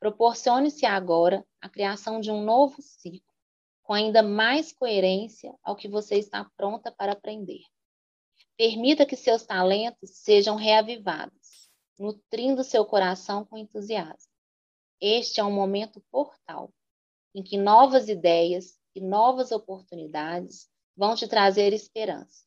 Proporcione-se 0.00 0.84
agora 0.84 1.46
a 1.60 1.68
criação 1.68 2.20
de 2.20 2.30
um 2.30 2.42
novo 2.42 2.80
ciclo, 2.82 3.34
com 3.82 3.92
ainda 3.92 4.22
mais 4.22 4.72
coerência 4.72 5.54
ao 5.62 5.76
que 5.76 5.88
você 5.88 6.16
está 6.16 6.44
pronta 6.56 6.90
para 6.90 7.12
aprender. 7.12 7.62
Permita 8.56 9.06
que 9.06 9.16
seus 9.16 9.44
talentos 9.44 10.10
sejam 10.18 10.56
reavivados, 10.56 11.70
nutrindo 11.98 12.64
seu 12.64 12.84
coração 12.84 13.44
com 13.44 13.56
entusiasmo. 13.56 14.32
Este 15.00 15.40
é 15.40 15.44
um 15.44 15.52
momento 15.52 16.00
portal 16.10 16.72
em 17.38 17.42
que 17.44 17.56
novas 17.56 18.08
ideias 18.08 18.76
e 18.96 19.00
novas 19.00 19.52
oportunidades 19.52 20.68
vão 20.96 21.14
te 21.14 21.28
trazer 21.28 21.72
esperança. 21.72 22.44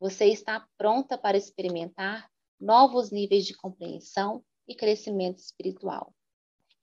Você 0.00 0.24
está 0.26 0.68
pronta 0.76 1.16
para 1.16 1.36
experimentar 1.36 2.28
novos 2.58 3.12
níveis 3.12 3.46
de 3.46 3.54
compreensão 3.54 4.44
e 4.66 4.74
crescimento 4.74 5.38
espiritual. 5.38 6.12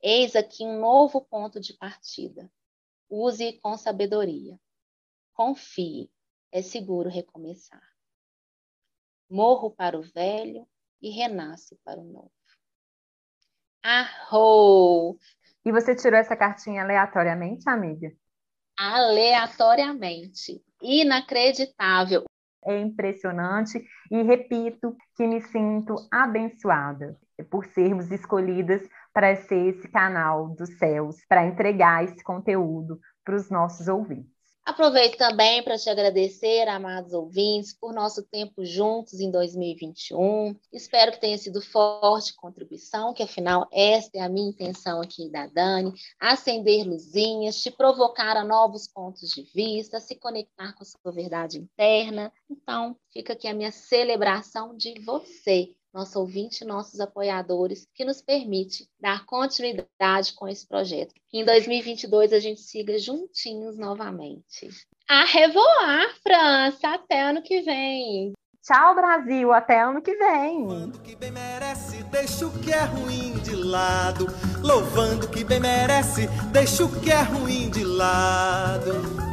Eis 0.02 0.38
aqui 0.38 0.64
um 0.64 0.80
novo 0.80 1.20
ponto 1.20 1.60
de 1.60 1.74
partida. 1.74 2.50
Use 3.10 3.60
com 3.60 3.76
sabedoria. 3.76 4.58
Confie, 5.34 6.10
é 6.50 6.62
seguro 6.62 7.10
recomeçar. 7.10 7.84
Morro 9.30 9.70
para 9.70 10.00
o 10.00 10.02
velho 10.02 10.66
e 11.02 11.10
renasce 11.10 11.76
para 11.84 12.00
o 12.00 12.06
novo. 12.06 12.32
Arrou! 13.82 15.20
E 15.66 15.72
você 15.72 15.96
tirou 15.96 16.20
essa 16.20 16.36
cartinha 16.36 16.84
aleatoriamente, 16.84 17.70
amiga? 17.70 18.12
Aleatoriamente. 18.78 20.62
Inacreditável. 20.82 22.24
É 22.66 22.80
impressionante 22.80 23.84
e 24.10 24.22
repito 24.24 24.96
que 25.16 25.28
me 25.28 25.42
sinto 25.42 25.96
abençoada 26.12 27.18
por 27.50 27.66
sermos 27.66 28.12
escolhidas 28.12 28.82
para 29.14 29.36
ser 29.36 29.76
esse 29.76 29.88
canal 29.90 30.50
dos 30.56 30.78
céus, 30.78 31.18
para 31.28 31.46
entregar 31.46 32.04
esse 32.04 32.24
conteúdo 32.24 33.00
para 33.24 33.36
os 33.36 33.50
nossos 33.50 33.88
ouvintes. 33.88 34.33
Aproveito 34.66 35.18
também 35.18 35.62
para 35.62 35.78
te 35.78 35.90
agradecer, 35.90 36.70
amados 36.70 37.12
ouvintes, 37.12 37.74
por 37.74 37.94
nosso 37.94 38.24
tempo 38.24 38.64
juntos 38.64 39.20
em 39.20 39.30
2021. 39.30 40.56
Espero 40.72 41.12
que 41.12 41.20
tenha 41.20 41.38
sido 41.38 41.62
forte 41.62 42.34
contribuição, 42.34 43.14
que 43.14 43.22
afinal 43.22 43.68
esta 43.74 44.20
é 44.20 44.22
a 44.22 44.30
minha 44.30 44.50
intenção 44.50 45.02
aqui 45.02 45.30
da 45.30 45.48
Dani, 45.48 45.92
acender 46.18 46.88
luzinhas, 46.88 47.62
te 47.62 47.70
provocar 47.70 48.38
a 48.38 48.46
novos 48.46 48.88
pontos 48.88 49.32
de 49.32 49.44
vista, 49.54 50.00
se 50.00 50.16
conectar 50.16 50.72
com 50.74 50.84
a 50.84 50.86
sua 50.86 51.12
verdade 51.12 51.58
interna. 51.58 52.32
Então, 52.50 52.96
fica 53.12 53.34
aqui 53.34 53.50
a 53.50 53.54
minha 53.54 53.72
celebração 53.72 54.78
de 54.78 54.94
você 55.02 55.76
nosso 55.94 56.20
ouvinte 56.20 56.64
e 56.64 56.68
nossos 56.68 57.00
apoiadores, 57.00 57.88
que 57.94 58.04
nos 58.04 58.22
permite 58.22 58.90
dar 59.00 59.26
continuidade 59.26 60.34
com 60.36 60.48
esse 60.48 60.68
projeto. 60.68 61.14
em 61.32 61.46
2022 61.46 62.34
a 62.34 62.40
gente 62.40 62.62
siga 62.62 62.98
juntinhos 62.98 63.78
novamente. 63.78 64.70
A 65.08 65.26
revoar, 65.26 66.16
França, 66.24 66.96
até 66.96 67.22
ano 67.22 67.42
que 67.42 67.62
vem. 67.62 68.34
Tchau, 68.64 68.96
Brasil, 68.96 69.52
até 69.52 69.82
ano 69.82 70.02
que 70.02 70.16
vem. 70.16 70.60
Louvando 70.60 71.00
que 71.00 71.16
bem 71.18 71.32
merece, 71.32 72.02
deixa 72.04 72.48
o 72.48 72.60
que 72.62 72.72
é 72.72 72.84
ruim 72.86 73.34
de 73.40 73.56
lado. 73.56 74.28
Louvando 74.62 75.28
que 75.28 75.44
bem 75.44 75.60
merece, 75.60 76.28
deixa 76.52 76.86
o 76.86 77.02
que 77.02 77.12
é 77.12 77.22
ruim 77.22 77.70
de 77.70 77.84
lado. 77.84 79.33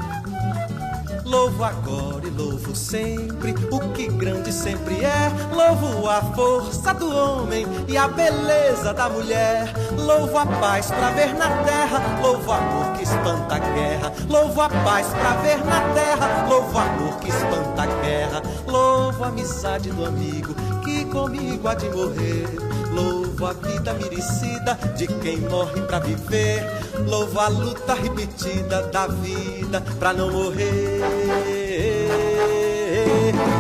Louvo 1.31 1.63
agora 1.63 2.27
e 2.27 2.31
louvo 2.31 2.75
sempre 2.75 3.55
o 3.71 3.79
que 3.93 4.09
grande 4.09 4.53
sempre 4.53 5.05
é. 5.05 5.31
Louvo 5.55 6.09
a 6.09 6.21
força 6.35 6.93
do 6.93 7.09
homem 7.09 7.65
e 7.87 7.97
a 7.97 8.09
beleza 8.09 8.93
da 8.93 9.09
mulher. 9.09 9.73
Louvo 9.97 10.37
a 10.37 10.45
paz 10.45 10.89
pra 10.91 11.11
ver 11.11 11.33
na 11.35 11.63
terra. 11.63 12.19
Louvo 12.21 12.51
amor 12.51 12.97
que 12.97 13.05
espanta 13.05 13.55
a 13.55 13.59
guerra. 13.61 14.13
Louvo 14.29 14.61
a 14.61 14.69
paz 14.69 15.07
pra 15.07 15.37
ver 15.37 15.65
na 15.65 15.81
terra. 15.95 16.49
Louvo 16.49 16.77
amor 16.77 17.21
que 17.21 17.29
espanta 17.29 17.83
a 17.85 17.87
guerra. 17.87 18.43
Louvo 18.67 19.23
a 19.23 19.29
amizade 19.29 19.89
do 19.93 20.05
amigo 20.05 20.53
que 20.83 21.05
comigo 21.05 21.69
há 21.69 21.75
de 21.75 21.89
morrer. 21.91 22.49
Louvo 22.91 23.30
a 23.47 23.53
vida 23.53 23.95
merecida 23.95 24.79
de 24.97 25.07
quem 25.07 25.39
morre 25.39 25.81
pra 25.83 25.99
viver. 25.99 26.63
Louvo 27.07 27.39
a 27.41 27.49
luta 27.49 27.95
repetida 27.95 28.83
da 28.89 29.07
vida 29.07 29.81
pra 29.99 30.13
não 30.13 30.31
morrer. 30.31 31.01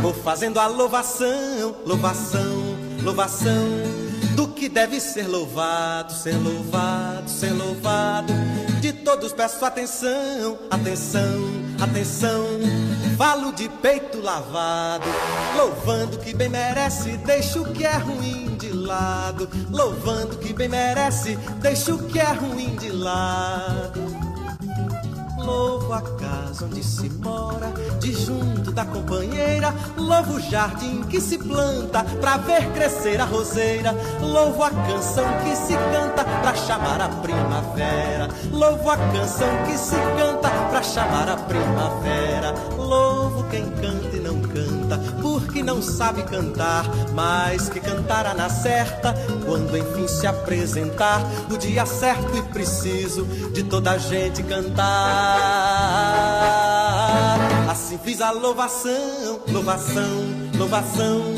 Vou 0.02 0.14
fazendo 0.14 0.58
a 0.58 0.66
louvação, 0.66 1.76
louvação, 1.86 2.76
louvação 3.02 4.00
do 4.34 4.48
que 4.48 4.68
deve 4.68 5.00
ser 5.00 5.26
louvado, 5.26 6.12
ser 6.12 6.36
louvado, 6.36 7.28
ser 7.28 7.52
louvado. 7.52 8.32
De 8.80 8.92
todos 8.92 9.32
peço 9.32 9.64
atenção, 9.64 10.58
atenção, 10.70 11.38
atenção. 11.80 12.46
Falo 13.18 13.52
de 13.52 13.68
peito 13.68 14.20
lavado, 14.20 15.04
louvando 15.56 16.18
que 16.18 16.34
bem 16.34 16.48
merece, 16.48 17.18
deixo 17.18 17.62
o 17.62 17.72
que 17.72 17.84
é 17.84 17.96
ruim 17.96 18.49
lado. 18.90 19.48
Louvando 19.70 20.36
que 20.38 20.52
bem 20.52 20.68
merece, 20.68 21.36
deixo 21.60 21.94
o 21.94 22.06
que 22.08 22.18
é 22.18 22.32
ruim 22.32 22.76
de 22.76 22.90
lado. 22.90 24.29
Louvo 25.50 25.92
a 25.92 26.00
casa 26.00 26.66
onde 26.66 26.84
se 26.84 27.10
mora, 27.10 27.72
de 27.98 28.12
junto 28.12 28.70
da 28.70 28.84
companheira. 28.84 29.74
Louvo 29.96 30.34
o 30.34 30.40
jardim 30.40 31.02
que 31.02 31.20
se 31.20 31.38
planta 31.38 32.04
pra 32.20 32.36
ver 32.36 32.70
crescer 32.70 33.20
a 33.20 33.24
roseira. 33.24 33.92
Louvo 34.20 34.62
a 34.62 34.70
canção 34.70 35.24
que 35.42 35.56
se 35.56 35.74
canta 35.74 36.24
pra 36.24 36.54
chamar 36.54 37.00
a 37.00 37.08
primavera. 37.08 38.28
Louvo 38.52 38.90
a 38.90 38.96
canção 38.96 39.48
que 39.66 39.76
se 39.76 39.96
canta 40.16 40.48
pra 40.70 40.82
chamar 40.84 41.28
a 41.28 41.36
primavera. 41.36 42.54
Louvo 42.78 43.48
quem 43.50 43.68
canta 43.70 44.16
e 44.16 44.20
não 44.20 44.40
canta, 44.42 44.98
porque 45.20 45.62
não 45.62 45.82
sabe 45.82 46.22
cantar, 46.22 46.84
mas 47.12 47.68
que 47.68 47.80
cantará 47.80 48.34
na 48.34 48.48
certa 48.48 49.14
quando 49.44 49.76
enfim 49.76 50.06
se 50.06 50.26
apresentar 50.26 51.20
o 51.50 51.56
dia 51.56 51.84
certo 51.86 52.36
e 52.36 52.42
preciso 52.42 53.24
de 53.52 53.64
toda 53.64 53.92
a 53.92 53.98
gente 53.98 54.42
cantar. 54.44 55.39
Assim 57.68 57.98
fiz 57.98 58.20
a 58.20 58.30
louvação, 58.30 59.40
louvação, 59.48 60.26
louvação 60.56 61.34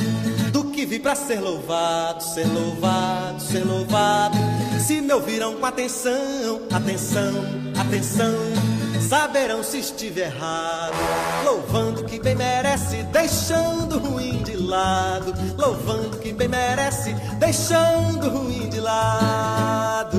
do 0.52 0.64
que 0.64 0.84
vi 0.84 0.98
para 0.98 1.14
ser 1.14 1.40
louvado, 1.40 2.22
ser 2.22 2.46
louvado, 2.46 3.40
ser 3.40 3.64
louvado. 3.64 4.36
Se 4.78 5.00
me 5.00 5.12
ouviram 5.12 5.54
com 5.54 5.64
atenção, 5.64 6.62
atenção, 6.72 7.32
atenção, 7.78 8.34
saberão 9.08 9.62
se 9.62 9.78
estive 9.78 10.20
errado. 10.20 10.96
Louvando 11.44 12.04
que 12.04 12.18
bem 12.18 12.34
merece, 12.34 13.02
deixando 13.04 13.98
ruim 13.98 14.42
de 14.42 14.56
lado. 14.56 15.32
Louvando 15.56 16.18
que 16.18 16.32
bem 16.32 16.48
merece, 16.48 17.14
deixando 17.38 18.28
ruim 18.28 18.68
de 18.68 18.80
lado. 18.80 20.18